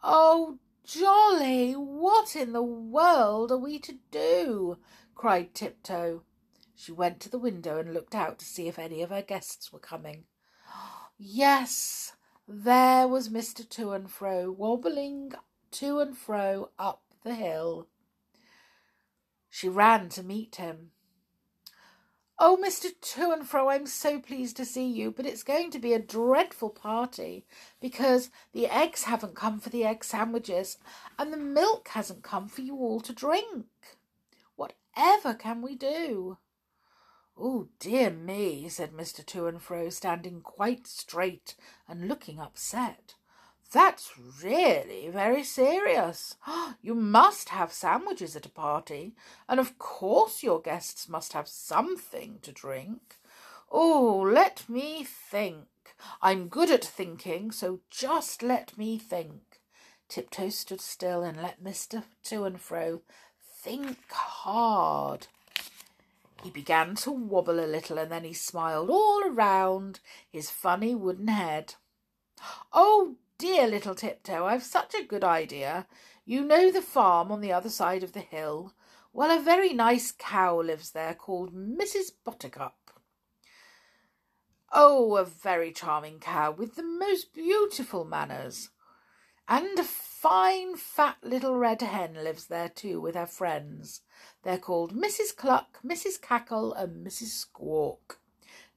Oh, 0.00 0.60
Jolly, 0.92 1.74
what 1.74 2.34
in 2.34 2.52
the 2.52 2.62
world 2.62 3.52
are 3.52 3.56
we 3.56 3.78
to 3.78 3.98
do? 4.10 4.78
cried 5.14 5.54
Tiptoe. 5.54 6.24
She 6.74 6.90
went 6.90 7.20
to 7.20 7.28
the 7.28 7.38
window 7.38 7.78
and 7.78 7.94
looked 7.94 8.14
out 8.14 8.40
to 8.40 8.44
see 8.44 8.66
if 8.66 8.76
any 8.76 9.00
of 9.02 9.10
her 9.10 9.22
guests 9.22 9.72
were 9.72 9.78
coming. 9.78 10.24
Yes, 11.22 12.14
there 12.48 13.06
was 13.06 13.28
Mr. 13.28 13.68
To 13.68 13.92
and 13.92 14.10
Fro, 14.10 14.50
wobbling 14.50 15.32
to 15.72 16.00
and 16.00 16.16
fro 16.16 16.70
up 16.78 17.02
the 17.22 17.34
hill. 17.34 17.86
She 19.50 19.68
ran 19.68 20.08
to 20.08 20.22
meet 20.22 20.56
him. 20.56 20.92
Oh, 22.42 22.56
Mr. 22.56 22.88
To 22.98 23.32
and 23.32 23.46
Fro, 23.46 23.68
I'm 23.68 23.86
so 23.86 24.18
pleased 24.18 24.56
to 24.56 24.64
see 24.64 24.86
you, 24.86 25.10
but 25.10 25.26
it's 25.26 25.42
going 25.42 25.70
to 25.72 25.78
be 25.78 25.92
a 25.92 25.98
dreadful 25.98 26.70
party 26.70 27.44
because 27.82 28.30
the 28.54 28.66
eggs 28.66 29.04
haven't 29.04 29.34
come 29.34 29.60
for 29.60 29.68
the 29.68 29.84
egg 29.84 30.02
sandwiches 30.02 30.78
and 31.18 31.30
the 31.30 31.36
milk 31.36 31.88
hasn't 31.88 32.22
come 32.22 32.48
for 32.48 32.62
you 32.62 32.76
all 32.76 33.00
to 33.00 33.12
drink. 33.12 33.66
Whatever 34.56 35.34
can 35.34 35.60
we 35.60 35.74
do? 35.74 36.38
Oh, 37.38 37.68
dear 37.78 38.08
me, 38.08 38.70
said 38.70 38.92
Mr. 38.92 39.24
To 39.26 39.46
and 39.46 39.60
Fro, 39.60 39.90
standing 39.90 40.40
quite 40.40 40.86
straight 40.86 41.56
and 41.86 42.08
looking 42.08 42.40
upset. 42.40 43.16
That's 43.72 44.12
really 44.42 45.08
very 45.08 45.44
serious. 45.44 46.36
You 46.82 46.94
must 46.94 47.50
have 47.50 47.72
sandwiches 47.72 48.34
at 48.34 48.46
a 48.46 48.50
party, 48.50 49.14
and 49.48 49.60
of 49.60 49.78
course 49.78 50.42
your 50.42 50.60
guests 50.60 51.08
must 51.08 51.34
have 51.34 51.46
something 51.46 52.38
to 52.42 52.52
drink. 52.52 53.16
Oh, 53.70 54.26
let 54.32 54.68
me 54.68 55.04
think. 55.04 55.66
I'm 56.22 56.48
good 56.48 56.70
at 56.70 56.84
thinking, 56.84 57.52
so 57.52 57.80
just 57.90 58.42
let 58.42 58.76
me 58.78 58.98
think. 58.98 59.60
Tiptoe 60.08 60.48
stood 60.48 60.80
still 60.80 61.22
and 61.22 61.36
let 61.40 61.62
Mr. 61.62 62.04
To 62.24 62.44
and 62.44 62.60
Fro 62.60 63.02
think 63.38 63.98
hard. 64.10 65.26
He 66.42 66.50
began 66.50 66.94
to 66.96 67.12
wobble 67.12 67.60
a 67.60 67.66
little 67.66 67.98
and 67.98 68.10
then 68.10 68.24
he 68.24 68.32
smiled 68.32 68.88
all 68.88 69.22
around 69.26 70.00
his 70.32 70.50
funny 70.50 70.94
wooden 70.94 71.28
head. 71.28 71.74
Oh, 72.72 73.16
dear 73.40 73.66
little 73.66 73.94
Tiptoe, 73.94 74.44
I've 74.44 74.62
such 74.62 74.94
a 74.94 75.02
good 75.02 75.24
idea. 75.24 75.86
You 76.26 76.44
know 76.44 76.70
the 76.70 76.82
farm 76.82 77.32
on 77.32 77.40
the 77.40 77.52
other 77.52 77.70
side 77.70 78.02
of 78.02 78.12
the 78.12 78.20
hill? 78.20 78.74
Well, 79.14 79.36
a 79.36 79.42
very 79.42 79.72
nice 79.72 80.12
cow 80.12 80.60
lives 80.60 80.90
there 80.90 81.14
called 81.14 81.54
Mrs. 81.54 82.12
Buttercup. 82.22 82.76
Oh, 84.70 85.16
a 85.16 85.24
very 85.24 85.72
charming 85.72 86.20
cow 86.20 86.50
with 86.50 86.74
the 86.74 86.82
most 86.82 87.32
beautiful 87.32 88.04
manners. 88.04 88.68
And 89.48 89.78
a 89.78 89.84
fine 89.84 90.76
fat 90.76 91.16
little 91.22 91.56
red 91.56 91.80
hen 91.80 92.22
lives 92.22 92.46
there 92.46 92.68
too 92.68 93.00
with 93.00 93.14
her 93.14 93.26
friends. 93.26 94.02
They're 94.42 94.58
called 94.58 94.94
Mrs. 94.94 95.34
Cluck, 95.34 95.78
Mrs. 95.82 96.20
Cackle, 96.20 96.74
and 96.74 97.06
Mrs. 97.06 97.28
Squawk. 97.28 98.19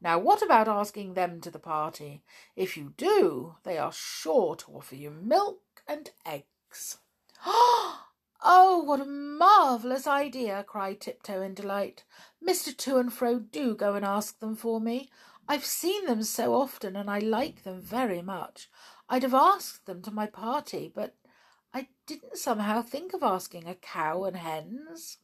Now, 0.03 0.19
what 0.19 0.41
about 0.41 0.67
asking 0.67 1.13
them 1.13 1.39
to 1.39 1.49
the 1.49 1.59
party? 1.59 2.23
If 2.57 2.75
you 2.75 2.93
do, 2.97 3.55
they 3.63 3.77
are 3.77 3.93
sure 3.93 4.53
to 4.57 4.71
offer 4.73 4.95
you 4.95 5.09
milk 5.09 5.61
and 5.87 6.11
eggs. 6.25 6.97
Oh, 8.45 8.83
what 8.83 8.99
a 8.99 9.05
marvellous 9.05 10.05
idea! 10.05 10.65
cried 10.67 10.99
Tiptoe 10.99 11.41
in 11.41 11.53
delight. 11.53 12.03
Mr. 12.45 12.75
To 12.75 12.97
and 12.97 13.13
Fro, 13.13 13.39
do 13.39 13.73
go 13.73 13.93
and 13.93 14.03
ask 14.03 14.37
them 14.39 14.57
for 14.57 14.81
me. 14.81 15.09
I've 15.47 15.63
seen 15.63 16.07
them 16.07 16.23
so 16.23 16.53
often, 16.53 16.97
and 16.97 17.09
I 17.09 17.19
like 17.19 17.63
them 17.63 17.79
very 17.79 18.21
much. 18.21 18.69
I'd 19.07 19.23
have 19.23 19.33
asked 19.33 19.85
them 19.85 20.01
to 20.01 20.11
my 20.11 20.25
party, 20.25 20.91
but 20.93 21.15
I 21.73 21.87
didn't 22.05 22.37
somehow 22.37 22.81
think 22.81 23.13
of 23.13 23.23
asking 23.23 23.65
a 23.65 23.75
cow 23.75 24.25
and 24.25 24.35
hens. 24.35 25.19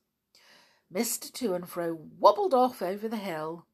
Mr. 0.93 1.29
To 1.33 1.55
and 1.55 1.67
Fro 1.67 1.99
wobbled 2.17 2.53
off 2.53 2.81
over 2.81 3.09
the 3.09 3.17
hill. 3.17 3.65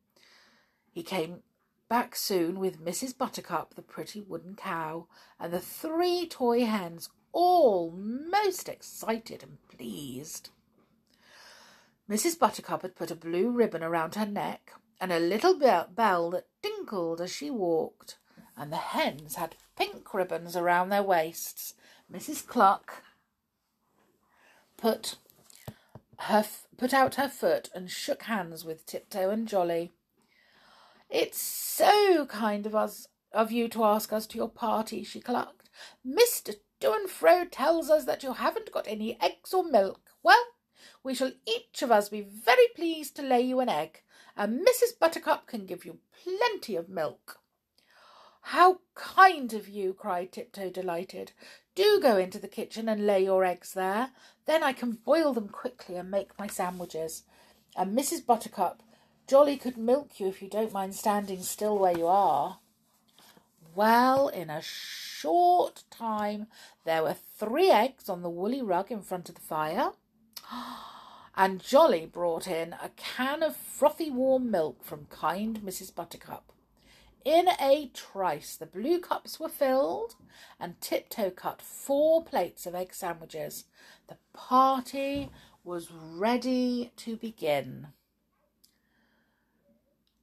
He 0.95 1.03
came 1.03 1.43
back 1.89 2.15
soon 2.15 2.57
with 2.57 2.79
Mrs. 2.79 3.17
Buttercup, 3.17 3.73
the 3.73 3.81
pretty 3.81 4.21
wooden 4.21 4.55
cow, 4.55 5.07
and 5.37 5.51
the 5.51 5.59
three 5.59 6.25
toy 6.25 6.63
hens, 6.63 7.09
all 7.33 7.91
most 7.91 8.69
excited 8.69 9.43
and 9.43 9.57
pleased. 9.67 10.51
Mrs. 12.09 12.39
Buttercup 12.39 12.81
had 12.81 12.95
put 12.95 13.11
a 13.11 13.15
blue 13.15 13.51
ribbon 13.51 13.83
around 13.83 14.15
her 14.15 14.25
neck 14.25 14.71
and 15.01 15.11
a 15.11 15.19
little 15.19 15.59
bell 15.59 16.29
that 16.29 16.47
tinkled 16.61 17.19
as 17.19 17.35
she 17.35 17.49
walked, 17.49 18.17
and 18.55 18.71
the 18.71 18.77
hens 18.77 19.35
had 19.35 19.57
pink 19.75 20.13
ribbons 20.13 20.55
around 20.55 20.87
their 20.87 21.03
waists. 21.03 21.73
Mrs. 22.09 22.47
Cluck 22.47 23.03
put 24.77 25.17
her 26.19 26.45
put 26.77 26.93
out 26.93 27.15
her 27.15 27.27
foot 27.27 27.69
and 27.75 27.91
shook 27.91 28.23
hands 28.23 28.63
with 28.63 28.85
Tiptoe 28.85 29.29
and 29.29 29.45
Jolly. 29.45 29.91
It's 31.09 31.41
so 31.41 32.25
kind 32.25 32.65
of 32.65 32.75
us 32.75 33.07
of 33.31 33.51
you 33.51 33.67
to 33.69 33.83
ask 33.83 34.13
us 34.13 34.25
to 34.27 34.37
your 34.37 34.49
party, 34.49 35.03
she 35.03 35.19
clucked. 35.19 35.69
Mr. 36.05 36.55
To 36.81 36.93
and 36.93 37.09
Fro 37.09 37.45
tells 37.45 37.89
us 37.89 38.05
that 38.05 38.23
you 38.23 38.33
haven't 38.33 38.71
got 38.71 38.87
any 38.87 39.17
eggs 39.21 39.53
or 39.53 39.63
milk. 39.63 40.01
Well, 40.23 40.43
we 41.03 41.13
shall 41.15 41.31
each 41.47 41.81
of 41.81 41.91
us 41.91 42.09
be 42.09 42.21
very 42.21 42.67
pleased 42.75 43.15
to 43.15 43.21
lay 43.21 43.41
you 43.41 43.59
an 43.59 43.69
egg, 43.69 44.03
and 44.35 44.61
Mrs. 44.61 44.99
Buttercup 44.99 45.47
can 45.47 45.65
give 45.65 45.85
you 45.85 45.99
plenty 46.23 46.75
of 46.75 46.89
milk. 46.89 47.39
How 48.49 48.79
kind 48.93 49.53
of 49.53 49.67
you, 49.67 49.93
cried 49.93 50.31
Tiptoe, 50.31 50.69
delighted. 50.69 51.31
Do 51.73 51.99
go 51.99 52.17
into 52.17 52.37
the 52.37 52.47
kitchen 52.47 52.87
and 52.87 53.07
lay 53.07 53.23
your 53.23 53.43
eggs 53.43 53.73
there. 53.73 54.11
Then 54.45 54.61
I 54.61 54.71
can 54.71 54.99
boil 55.03 55.33
them 55.33 55.49
quickly 55.49 55.95
and 55.95 56.11
make 56.11 56.37
my 56.37 56.47
sandwiches. 56.47 57.23
And 57.75 57.97
Mrs. 57.97 58.23
Buttercup, 58.23 58.83
Jolly 59.27 59.57
could 59.57 59.77
milk 59.77 60.19
you 60.19 60.27
if 60.27 60.41
you 60.41 60.47
don't 60.47 60.73
mind 60.73 60.93
standing 60.93 61.41
still 61.41 61.77
where 61.77 61.97
you 61.97 62.05
are. 62.05 62.59
Well, 63.73 64.27
in 64.27 64.49
a 64.49 64.61
short 64.61 65.83
time, 65.89 66.47
there 66.85 67.03
were 67.03 67.15
three 67.37 67.71
eggs 67.71 68.07
on 68.07 68.21
the 68.21 68.29
woolly 68.29 68.61
rug 68.61 68.91
in 68.91 69.01
front 69.01 69.27
of 69.27 69.35
the 69.35 69.41
fire 69.41 69.91
and 71.35 71.61
Jolly 71.61 72.05
brought 72.05 72.47
in 72.47 72.73
a 72.73 72.89
can 72.95 73.43
of 73.43 73.55
frothy 73.55 74.11
warm 74.11 74.51
milk 74.51 74.83
from 74.83 75.07
kind 75.09 75.59
Mrs. 75.61 75.93
Buttercup. 75.93 76.51
In 77.23 77.47
a 77.59 77.89
trice, 77.93 78.55
the 78.55 78.67
blue 78.67 78.99
cups 78.99 79.39
were 79.39 79.49
filled, 79.49 80.15
and 80.59 80.79
Tiptoe 80.79 81.31
cut 81.31 81.61
four 81.61 82.23
plates 82.23 82.67
of 82.67 82.75
egg 82.75 82.93
sandwiches. 82.93 83.65
The 84.07 84.17
party 84.31 85.31
was 85.63 85.91
ready 85.91 86.91
to 86.97 87.17
begin. 87.17 87.87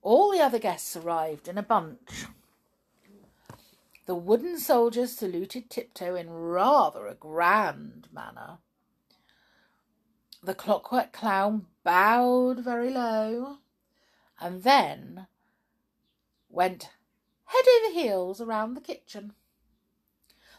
All 0.02 0.32
the 0.32 0.40
other 0.40 0.58
guests 0.58 0.96
arrived 0.96 1.46
in 1.46 1.56
a 1.56 1.62
bunch. 1.62 2.26
The 4.06 4.16
wooden 4.16 4.58
soldiers 4.58 5.16
saluted 5.16 5.70
Tiptoe 5.70 6.16
in 6.16 6.28
rather 6.28 7.06
a 7.06 7.14
grand 7.14 8.08
manner. 8.12 8.58
The 10.42 10.56
clockwork 10.56 11.12
clown 11.12 11.66
bowed 11.84 12.64
very 12.64 12.90
low 12.90 13.58
and 14.40 14.64
then 14.64 15.28
went 16.50 16.90
head 17.44 17.64
over 17.78 17.94
heels 17.94 18.40
around 18.40 18.74
the 18.74 18.80
kitchen. 18.80 19.34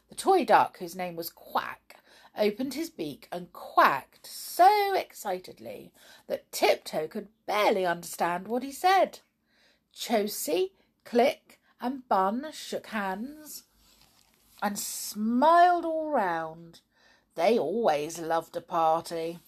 The 0.07 0.15
toy 0.15 0.45
duck, 0.45 0.77
whose 0.77 0.95
name 0.95 1.17
was 1.17 1.29
Quack, 1.29 1.97
opened 2.37 2.75
his 2.75 2.89
beak 2.89 3.27
and 3.29 3.51
quacked 3.51 4.25
so 4.25 4.93
excitedly 4.95 5.91
that 6.27 6.49
Tiptoe 6.53 7.09
could 7.09 7.27
barely 7.45 7.85
understand 7.85 8.47
what 8.47 8.63
he 8.63 8.71
said. 8.71 9.19
Josie, 9.93 10.73
Click, 11.05 11.59
and 11.79 12.07
Bun 12.09 12.47
shook 12.51 12.87
hands 12.87 13.63
and 14.61 14.79
smiled 14.79 15.85
all 15.85 16.09
round. 16.09 16.81
They 17.35 17.59
always 17.59 18.19
loved 18.19 18.55
a 18.55 18.61
party. 18.61 19.39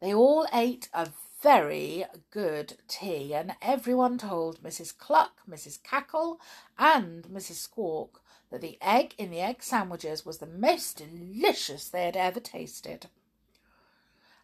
They 0.00 0.14
all 0.14 0.46
ate 0.52 0.88
a 0.92 1.10
very 1.42 2.04
good 2.30 2.78
tea, 2.86 3.34
and 3.34 3.56
everyone 3.60 4.18
told 4.18 4.62
Mrs. 4.62 4.96
Cluck, 4.96 5.40
Mrs. 5.48 5.82
Cackle, 5.82 6.40
and 6.78 7.24
Mrs. 7.24 7.54
Squawk 7.54 8.22
that 8.50 8.60
the 8.60 8.78
egg 8.80 9.14
in 9.18 9.30
the 9.30 9.40
egg 9.40 9.62
sandwiches 9.62 10.24
was 10.24 10.38
the 10.38 10.46
most 10.46 10.98
delicious 10.98 11.88
they 11.88 12.04
had 12.04 12.16
ever 12.16 12.40
tasted. 12.40 13.08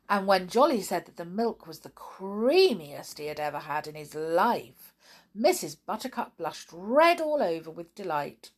And 0.08 0.26
when 0.26 0.48
Jolly 0.48 0.80
said 0.80 1.04
that 1.06 1.16
the 1.16 1.24
milk 1.24 1.66
was 1.66 1.80
the 1.80 1.90
creamiest 1.90 3.18
he 3.18 3.26
had 3.26 3.38
ever 3.38 3.58
had 3.58 3.86
in 3.86 3.94
his 3.94 4.14
life, 4.14 4.94
Mrs. 5.36 5.76
Buttercup 5.84 6.36
blushed 6.38 6.70
red 6.72 7.20
all 7.20 7.42
over 7.42 7.70
with 7.70 7.94
delight. 7.94 8.50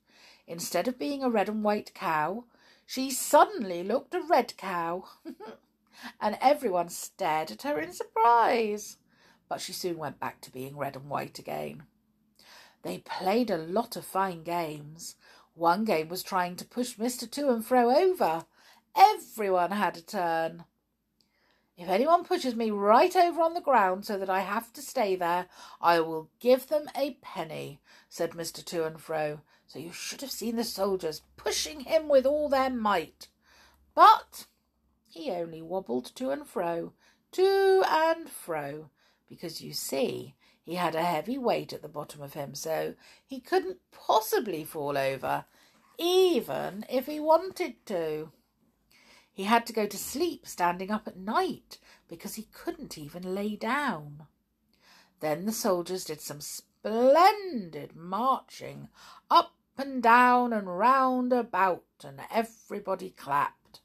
Instead 0.46 0.86
of 0.86 0.98
being 0.98 1.22
a 1.22 1.30
red 1.30 1.48
and 1.48 1.64
white 1.64 1.92
cow, 1.92 2.44
she 2.86 3.10
suddenly 3.10 3.82
looked 3.82 4.14
a 4.14 4.20
red 4.20 4.56
cow. 4.56 5.04
and 6.20 6.38
everyone 6.40 6.88
stared 6.88 7.50
at 7.50 7.62
her 7.62 7.80
in 7.80 7.92
surprise. 7.92 8.96
But 9.48 9.60
she 9.60 9.72
soon 9.72 9.98
went 9.98 10.20
back 10.20 10.40
to 10.42 10.52
being 10.52 10.76
red 10.76 10.96
and 10.96 11.08
white 11.10 11.38
again. 11.38 11.82
They 12.82 12.98
played 12.98 13.50
a 13.50 13.58
lot 13.58 13.96
of 13.96 14.04
fine 14.04 14.44
games. 14.44 15.16
One 15.54 15.84
game 15.84 16.08
was 16.08 16.22
trying 16.22 16.56
to 16.56 16.64
push 16.64 16.96
Mr. 16.96 17.30
To 17.30 17.50
and 17.50 17.64
Fro 17.64 17.90
over. 17.90 18.46
Everyone 18.96 19.72
had 19.72 19.96
a 19.96 20.02
turn. 20.02 20.64
If 21.80 21.88
anyone 21.88 22.24
pushes 22.24 22.54
me 22.54 22.70
right 22.70 23.16
over 23.16 23.40
on 23.40 23.54
the 23.54 23.60
ground 23.62 24.04
so 24.04 24.18
that 24.18 24.28
I 24.28 24.40
have 24.40 24.70
to 24.74 24.82
stay 24.82 25.16
there, 25.16 25.46
I 25.80 26.00
will 26.00 26.28
give 26.38 26.68
them 26.68 26.90
a 26.94 27.12
penny, 27.22 27.80
said 28.06 28.32
Mr. 28.32 28.62
To 28.62 28.84
and 28.84 29.00
Fro. 29.00 29.40
So 29.66 29.78
you 29.78 29.90
should 29.90 30.20
have 30.20 30.30
seen 30.30 30.56
the 30.56 30.64
soldiers 30.64 31.22
pushing 31.38 31.80
him 31.80 32.06
with 32.10 32.26
all 32.26 32.50
their 32.50 32.68
might. 32.68 33.28
But 33.94 34.44
he 35.08 35.30
only 35.30 35.62
wobbled 35.62 36.14
to 36.16 36.28
and 36.28 36.46
fro, 36.46 36.92
to 37.32 37.82
and 37.88 38.28
fro, 38.28 38.90
because 39.26 39.62
you 39.62 39.72
see, 39.72 40.34
he 40.62 40.74
had 40.74 40.94
a 40.94 41.02
heavy 41.02 41.38
weight 41.38 41.72
at 41.72 41.80
the 41.80 41.88
bottom 41.88 42.20
of 42.20 42.34
him, 42.34 42.54
so 42.54 42.94
he 43.26 43.40
couldn't 43.40 43.78
possibly 43.90 44.64
fall 44.64 44.98
over, 44.98 45.46
even 45.96 46.84
if 46.90 47.06
he 47.06 47.18
wanted 47.20 47.86
to. 47.86 48.32
He 49.32 49.44
had 49.44 49.66
to 49.66 49.72
go 49.72 49.86
to 49.86 49.96
sleep 49.96 50.46
standing 50.46 50.90
up 50.90 51.08
at 51.08 51.16
night 51.16 51.78
because 52.08 52.34
he 52.34 52.48
couldn't 52.52 52.98
even 52.98 53.34
lay 53.34 53.56
down. 53.56 54.26
Then 55.20 55.46
the 55.46 55.52
soldiers 55.52 56.04
did 56.04 56.20
some 56.20 56.40
splendid 56.40 57.94
marching 57.94 58.88
up 59.30 59.54
and 59.78 60.02
down 60.02 60.52
and 60.52 60.78
round 60.78 61.32
about, 61.32 61.84
and 62.04 62.20
everybody 62.30 63.10
clapped. 63.10 63.80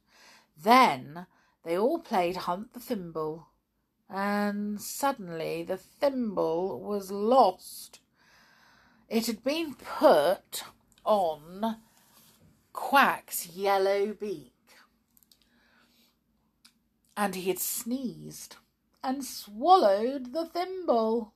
Then 0.61 1.27
they 1.63 1.77
all 1.77 1.99
played 1.99 2.35
Hunt 2.37 2.73
the 2.73 2.79
Thimble. 2.79 3.47
and 4.09 4.79
suddenly 4.81 5.63
the 5.63 5.77
thimble 5.77 6.79
was 6.79 7.11
lost. 7.11 7.99
It 9.09 9.27
had 9.27 9.43
been 9.43 9.75
put 9.75 10.63
on 11.03 11.77
Quack's 12.73 13.47
yellow 13.47 14.13
beak, 14.13 14.54
and 17.17 17.35
he 17.35 17.49
had 17.49 17.59
sneezed 17.59 18.57
and 19.03 19.23
swallowed 19.23 20.33
the 20.33 20.45
thimble. 20.45 21.33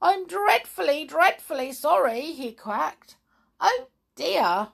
I'm 0.00 0.26
dreadfully, 0.26 1.04
dreadfully 1.04 1.72
sorry, 1.72 2.20
he 2.32 2.52
quacked. 2.52 3.16
Oh 3.60 3.88
dear, 4.14 4.68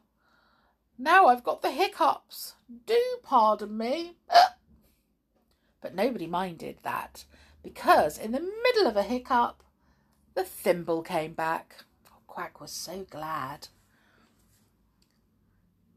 now 0.98 1.26
I've 1.26 1.42
got 1.42 1.62
the 1.62 1.70
hiccups. 1.70 2.54
Do 2.86 3.00
pardon 3.22 3.76
me. 3.76 4.16
But 5.80 5.94
nobody 5.94 6.26
minded 6.26 6.78
that 6.82 7.24
because 7.62 8.18
in 8.18 8.32
the 8.32 8.52
middle 8.62 8.86
of 8.86 8.96
a 8.96 9.02
hiccup, 9.02 9.62
the 10.34 10.44
thimble 10.44 11.02
came 11.02 11.32
back. 11.32 11.84
Quack 12.26 12.60
was 12.60 12.72
so 12.72 13.06
glad. 13.08 13.68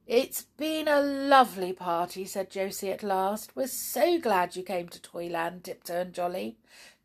It's 0.08 0.43
been 0.43 0.88
a 0.88 1.02
lovely 1.02 1.74
party, 1.74 2.24
said 2.24 2.50
Josie 2.50 2.91
at 2.91 3.04
last. 3.04 3.58
We're 3.58 3.67
so 3.67 4.17
glad 4.22 4.56
you 4.56 4.63
came 4.63 4.88
to 4.88 5.02
Toyland, 5.02 5.65
Tiptoe 5.65 6.00
and 6.00 6.13
Jolly. 6.13 6.56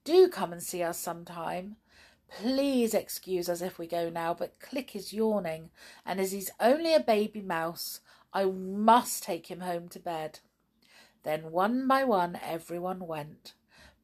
Do 0.04 0.28
come 0.28 0.52
and 0.52 0.62
see 0.62 0.84
us 0.84 1.00
sometime. 1.00 1.74
Please 2.28 2.94
excuse 2.94 3.48
us 3.48 3.60
if 3.60 3.76
we 3.76 3.88
go 3.88 4.08
now, 4.08 4.34
but 4.34 4.60
Click 4.60 4.94
is 4.94 5.12
yawning, 5.12 5.70
and 6.06 6.20
as 6.20 6.30
he's 6.30 6.52
only 6.60 6.94
a 6.94 7.00
baby 7.00 7.40
mouse, 7.40 7.98
I 8.32 8.44
must 8.44 9.24
take 9.24 9.48
him 9.48 9.62
home 9.62 9.88
to 9.88 9.98
bed. 9.98 10.38
Then 11.24 11.50
one 11.50 11.88
by 11.88 12.04
one 12.04 12.38
everyone 12.40 13.08
went. 13.08 13.54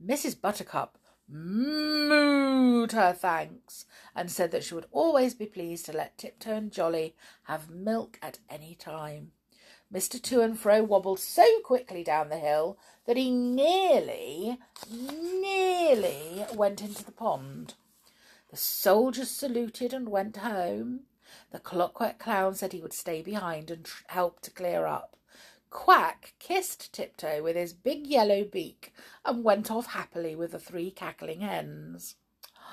Mrs. 0.05 0.41
Buttercup 0.41 0.98
mooed 1.29 2.93
her 2.93 3.13
thanks 3.13 3.85
and 4.15 4.31
said 4.31 4.51
that 4.51 4.65
she 4.65 4.75
would 4.75 4.87
always 4.91 5.35
be 5.35 5.47
pleased 5.47 5.87
to 5.87 5.93
let 5.93 6.19
Tiptoe 6.19 6.55
and 6.55 6.73
Jolly 6.73 7.15
have 7.45 7.71
milk 7.71 8.19
at 8.23 8.39
any 8.49 8.75
time. 8.75 9.33
Mr. 9.93 10.21
To 10.23 10.43
and 10.43 10.59
Fro 10.59 10.83
wobbled 10.83 11.21
so 11.21 11.61
quickly 11.61 12.05
down 12.05 12.29
the 12.29 12.37
hill 12.37 12.79
that 13.07 13.17
he 13.17 13.31
nearly, 13.31 14.59
nearly 14.91 16.45
went 16.55 16.83
into 16.83 17.05
the 17.05 17.13
pond. 17.13 17.75
The 18.51 18.57
soldiers 18.57 19.31
saluted 19.31 19.93
and 19.93 20.09
went 20.09 20.39
home. 20.39 21.01
The 21.53 21.59
clockwork 21.59 22.19
clown 22.19 22.55
said 22.55 22.73
he 22.73 22.81
would 22.81 22.93
stay 22.93 23.23
behind 23.23 23.71
and 23.71 23.85
tr- 23.85 24.05
help 24.09 24.41
to 24.41 24.51
clear 24.51 24.87
up. 24.87 25.18
Quack 25.71 26.35
kissed 26.39 26.93
Tiptoe 26.93 27.43
with 27.43 27.57
his 27.57 27.73
big 27.73 28.07
yellow 28.07 28.45
beak 28.45 28.93
and 29.25 29.45
went 29.45 29.71
off 29.71 29.87
happily 29.87 30.35
with 30.35 30.53
the 30.53 30.59
three 30.59 30.91
cackling 30.91 31.41
hens. 31.41 32.17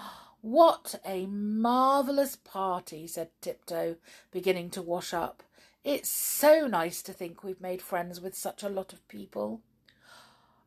What 0.41 1.01
a 1.03 1.25
marvellous 1.25 2.35
party, 2.35 3.07
said 3.07 3.29
Tiptoe, 3.41 3.95
beginning 4.29 4.69
to 4.71 4.81
wash 4.83 5.11
up. 5.11 5.41
It's 5.83 6.09
so 6.09 6.67
nice 6.67 7.01
to 7.03 7.13
think 7.13 7.43
we've 7.43 7.61
made 7.61 7.81
friends 7.81 8.21
with 8.21 8.35
such 8.35 8.61
a 8.61 8.69
lot 8.69 8.93
of 8.93 9.07
people. 9.07 9.61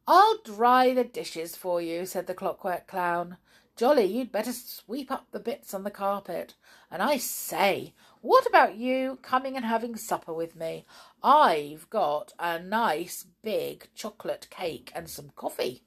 I'll 0.06 0.38
dry 0.44 0.94
the 0.94 1.04
dishes 1.04 1.54
for 1.54 1.82
you, 1.82 2.06
said 2.06 2.26
the 2.26 2.34
clockwork 2.34 2.86
clown. 2.86 3.36
Jolly, 3.76 4.06
you'd 4.06 4.32
better 4.32 4.52
sweep 4.52 5.10
up 5.12 5.26
the 5.30 5.38
bits 5.38 5.72
on 5.74 5.84
the 5.84 5.90
carpet. 5.90 6.54
And 6.90 7.02
I 7.02 7.18
say, 7.18 7.94
what 8.20 8.46
about 8.46 8.76
you 8.76 9.18
coming 9.22 9.54
and 9.54 9.64
having 9.64 9.96
supper 9.96 10.32
with 10.32 10.56
me? 10.56 10.84
I've 11.22 11.90
got 11.90 12.32
a 12.38 12.60
nice 12.60 13.26
big 13.42 13.88
chocolate 13.94 14.48
cake 14.50 14.92
and 14.94 15.10
some 15.10 15.30
coffee. 15.34 15.84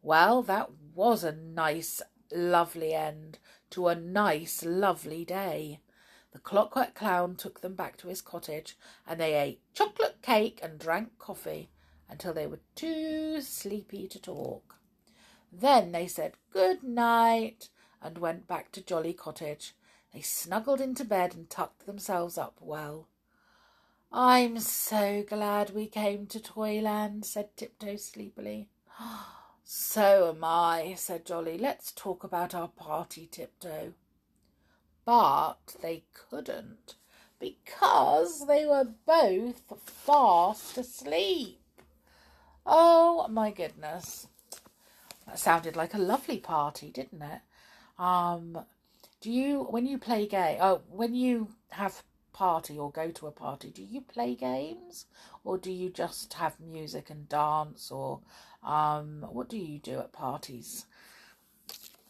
Well, 0.00 0.42
that 0.42 0.70
was 0.94 1.24
a 1.24 1.32
nice, 1.32 2.00
lovely 2.32 2.94
end 2.94 3.38
to 3.70 3.88
a 3.88 3.96
nice, 3.96 4.64
lovely 4.64 5.24
day. 5.24 5.80
The 6.32 6.38
clockwork 6.38 6.94
clown 6.94 7.36
took 7.36 7.60
them 7.62 7.74
back 7.74 7.96
to 7.98 8.08
his 8.08 8.20
cottage, 8.20 8.76
and 9.06 9.18
they 9.18 9.34
ate 9.34 9.60
chocolate 9.72 10.22
cake 10.22 10.60
and 10.62 10.78
drank 10.78 11.18
coffee 11.18 11.70
until 12.08 12.32
they 12.32 12.46
were 12.46 12.60
too 12.74 13.40
sleepy 13.40 14.06
to 14.08 14.20
talk. 14.20 14.76
Then 15.52 15.92
they 15.92 16.06
said 16.06 16.34
good 16.52 16.82
night 16.82 17.70
and 18.02 18.18
went 18.18 18.46
back 18.46 18.70
to 18.72 18.82
Jolly 18.82 19.14
Cottage. 19.14 19.74
They 20.12 20.20
snuggled 20.20 20.80
into 20.80 21.04
bed 21.04 21.34
and 21.34 21.50
tucked 21.50 21.86
themselves 21.86 22.36
up 22.38 22.58
well. 22.60 23.08
I'm 24.16 24.60
so 24.60 25.24
glad 25.28 25.74
we 25.74 25.88
came 25.88 26.26
to 26.28 26.38
Toyland, 26.38 27.24
said 27.24 27.56
Tiptoe 27.56 27.96
sleepily. 27.96 28.68
So 29.66 30.28
am 30.28 30.44
I, 30.44 30.92
said 30.96 31.24
Jolly. 31.24 31.56
Let's 31.56 31.90
talk 31.90 32.22
about 32.22 32.54
our 32.54 32.68
party, 32.68 33.26
Tiptoe. 33.32 33.94
But 35.06 35.76
they 35.80 36.04
couldn't 36.12 36.96
because 37.40 38.46
they 38.46 38.66
were 38.66 38.92
both 39.06 39.62
fast 39.86 40.76
asleep. 40.76 41.60
Oh 42.66 43.26
my 43.28 43.50
goodness. 43.50 44.28
That 45.26 45.38
sounded 45.38 45.76
like 45.76 45.94
a 45.94 45.98
lovely 45.98 46.38
party, 46.38 46.90
didn't 46.90 47.22
it? 47.22 47.40
Um, 47.98 48.66
do 49.22 49.30
you, 49.32 49.62
when 49.62 49.86
you 49.86 49.96
play 49.96 50.26
game, 50.26 50.58
oh, 50.60 50.82
when 50.90 51.14
you 51.14 51.48
have 51.70 52.02
party 52.34 52.78
or 52.78 52.90
go 52.90 53.10
to 53.10 53.26
a 53.26 53.30
party, 53.30 53.70
do 53.70 53.82
you 53.82 54.02
play 54.02 54.34
games 54.34 55.06
or 55.42 55.56
do 55.56 55.72
you 55.72 55.88
just 55.88 56.34
have 56.34 56.60
music 56.60 57.08
and 57.08 57.26
dance 57.28 57.90
or 57.90 58.20
um, 58.62 59.24
what 59.30 59.48
do 59.48 59.56
you 59.56 59.78
do 59.78 60.00
at 60.00 60.12
parties? 60.12 60.84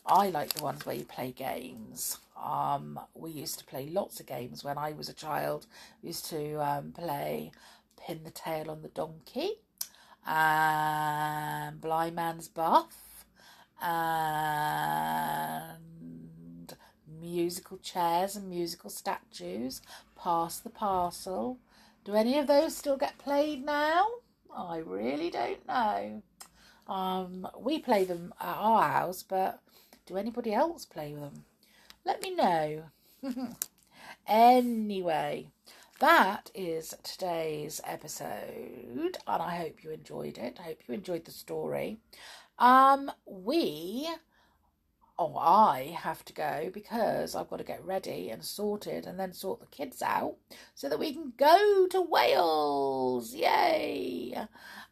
I 0.06 0.30
like 0.30 0.54
the 0.54 0.62
ones 0.64 0.84
where 0.84 0.96
you 0.96 1.04
play 1.04 1.30
games. 1.30 2.18
Um, 2.42 2.98
we 3.14 3.30
used 3.30 3.58
to 3.60 3.64
play 3.64 3.88
lots 3.88 4.18
of 4.20 4.26
games 4.26 4.64
when 4.64 4.76
I 4.76 4.92
was 4.92 5.08
a 5.08 5.14
child. 5.14 5.66
We 6.02 6.08
used 6.08 6.26
to 6.30 6.56
um, 6.56 6.92
play 6.92 7.52
Pin 8.00 8.20
the 8.24 8.30
Tail 8.30 8.70
on 8.70 8.82
the 8.82 8.88
Donkey 8.88 9.60
and 10.26 11.80
Blind 11.80 12.16
Man's 12.16 12.48
Buff 12.48 13.26
and 13.80 14.34
musical 17.20 17.78
chairs 17.78 18.36
and 18.36 18.48
musical 18.50 18.90
statues. 18.90 19.80
Pass 20.16 20.58
the 20.58 20.70
parcel. 20.70 21.58
Do 22.04 22.14
any 22.14 22.38
of 22.38 22.46
those 22.46 22.76
still 22.76 22.96
get 22.96 23.18
played 23.18 23.64
now? 23.64 24.06
I 24.54 24.78
really 24.78 25.30
don't 25.30 25.66
know. 25.66 26.22
Um, 26.86 27.48
we 27.58 27.78
play 27.78 28.04
them 28.04 28.34
at 28.40 28.56
our 28.56 28.82
house, 28.82 29.22
but 29.22 29.60
do 30.06 30.16
anybody 30.16 30.52
else 30.52 30.84
play 30.84 31.14
them? 31.14 31.44
Let 32.04 32.22
me 32.22 32.34
know. 32.34 32.84
anyway, 34.26 35.48
that 36.00 36.50
is 36.54 36.94
today's 37.02 37.80
episode, 37.84 39.16
and 39.26 39.42
I 39.42 39.56
hope 39.56 39.82
you 39.82 39.90
enjoyed 39.90 40.36
it. 40.36 40.58
I 40.60 40.64
hope 40.64 40.80
you 40.86 40.94
enjoyed 40.94 41.24
the 41.24 41.30
story. 41.30 41.98
Um, 42.58 43.10
we, 43.26 44.08
oh, 45.18 45.36
I 45.36 45.96
have 45.98 46.24
to 46.24 46.32
go 46.32 46.70
because 46.72 47.34
I've 47.34 47.48
got 47.48 47.58
to 47.58 47.64
get 47.64 47.84
ready 47.84 48.30
and 48.30 48.44
sorted 48.44 49.06
and 49.06 49.18
then 49.18 49.32
sort 49.32 49.60
the 49.60 49.66
kids 49.66 50.02
out 50.02 50.36
so 50.74 50.88
that 50.88 50.98
we 50.98 51.12
can 51.12 51.32
go 51.36 51.86
to 51.90 52.00
Wales. 52.00 53.34
Yay! 53.34 54.36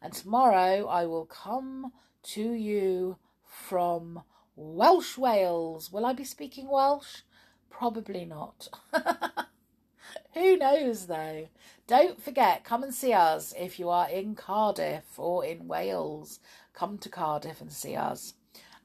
And 0.01 0.13
tomorrow 0.13 0.87
I 0.87 1.05
will 1.05 1.25
come 1.25 1.91
to 2.23 2.53
you 2.53 3.17
from 3.43 4.23
Welsh 4.55 5.17
Wales. 5.17 5.91
Will 5.91 6.05
I 6.05 6.13
be 6.13 6.23
speaking 6.23 6.69
Welsh? 6.69 7.21
Probably 7.69 8.25
not. 8.25 8.69
Who 10.33 10.57
knows 10.57 11.07
though? 11.07 11.49
Don't 11.85 12.21
forget, 12.21 12.63
come 12.63 12.81
and 12.81 12.93
see 12.93 13.13
us 13.13 13.53
if 13.59 13.77
you 13.77 13.89
are 13.89 14.09
in 14.09 14.35
Cardiff 14.35 15.17
or 15.17 15.43
in 15.43 15.67
Wales 15.67 16.39
come 16.73 16.97
to 16.99 17.09
Cardiff 17.09 17.61
and 17.61 17.71
see 17.71 17.95
us. 17.95 18.33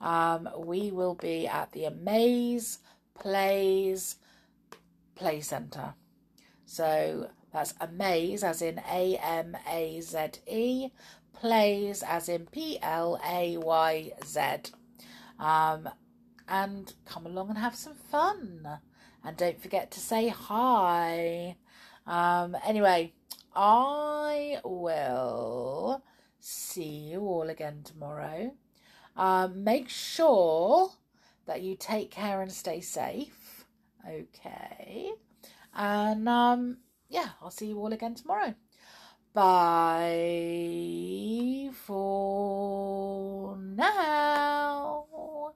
Um, 0.00 0.48
we 0.56 0.90
will 0.90 1.14
be 1.14 1.46
at 1.46 1.72
the 1.72 1.84
Amaze 1.84 2.78
Playz 3.18 4.16
Play 5.14 5.40
Centre. 5.40 5.94
So 6.64 7.30
that's 7.52 7.74
Amaze 7.80 8.44
as 8.44 8.62
in 8.62 8.80
A 8.90 9.16
M 9.16 9.56
A 9.68 10.00
Z 10.00 10.18
E, 10.46 10.90
Playz 11.36 12.02
as 12.06 12.28
in 12.28 12.46
P 12.46 12.78
L 12.80 13.20
A 13.28 13.56
Y 13.56 14.12
Z. 14.24 14.40
Um, 15.38 15.88
and 16.48 16.92
come 17.04 17.26
along 17.26 17.50
and 17.50 17.58
have 17.58 17.74
some 17.74 17.94
fun. 17.94 18.80
And 19.24 19.36
don't 19.36 19.60
forget 19.60 19.90
to 19.92 20.00
say 20.00 20.28
hi. 20.28 21.56
Um, 22.06 22.56
anyway, 22.64 23.12
I 23.54 24.60
will 24.64 26.02
see 26.38 27.10
you 27.10 27.20
all 27.20 27.50
again 27.50 27.82
tomorrow. 27.84 28.52
Um, 29.18 29.64
make 29.64 29.88
sure 29.88 30.92
that 31.46 31.60
you 31.62 31.76
take 31.76 32.10
care 32.12 32.40
and 32.40 32.52
stay 32.52 32.80
safe. 32.80 33.66
Okay. 34.08 35.10
And 35.74 36.28
um, 36.28 36.78
yeah, 37.08 37.30
I'll 37.42 37.50
see 37.50 37.66
you 37.66 37.78
all 37.80 37.92
again 37.92 38.14
tomorrow. 38.14 38.54
Bye 39.34 40.50
for 41.84 43.56
now. 43.58 45.54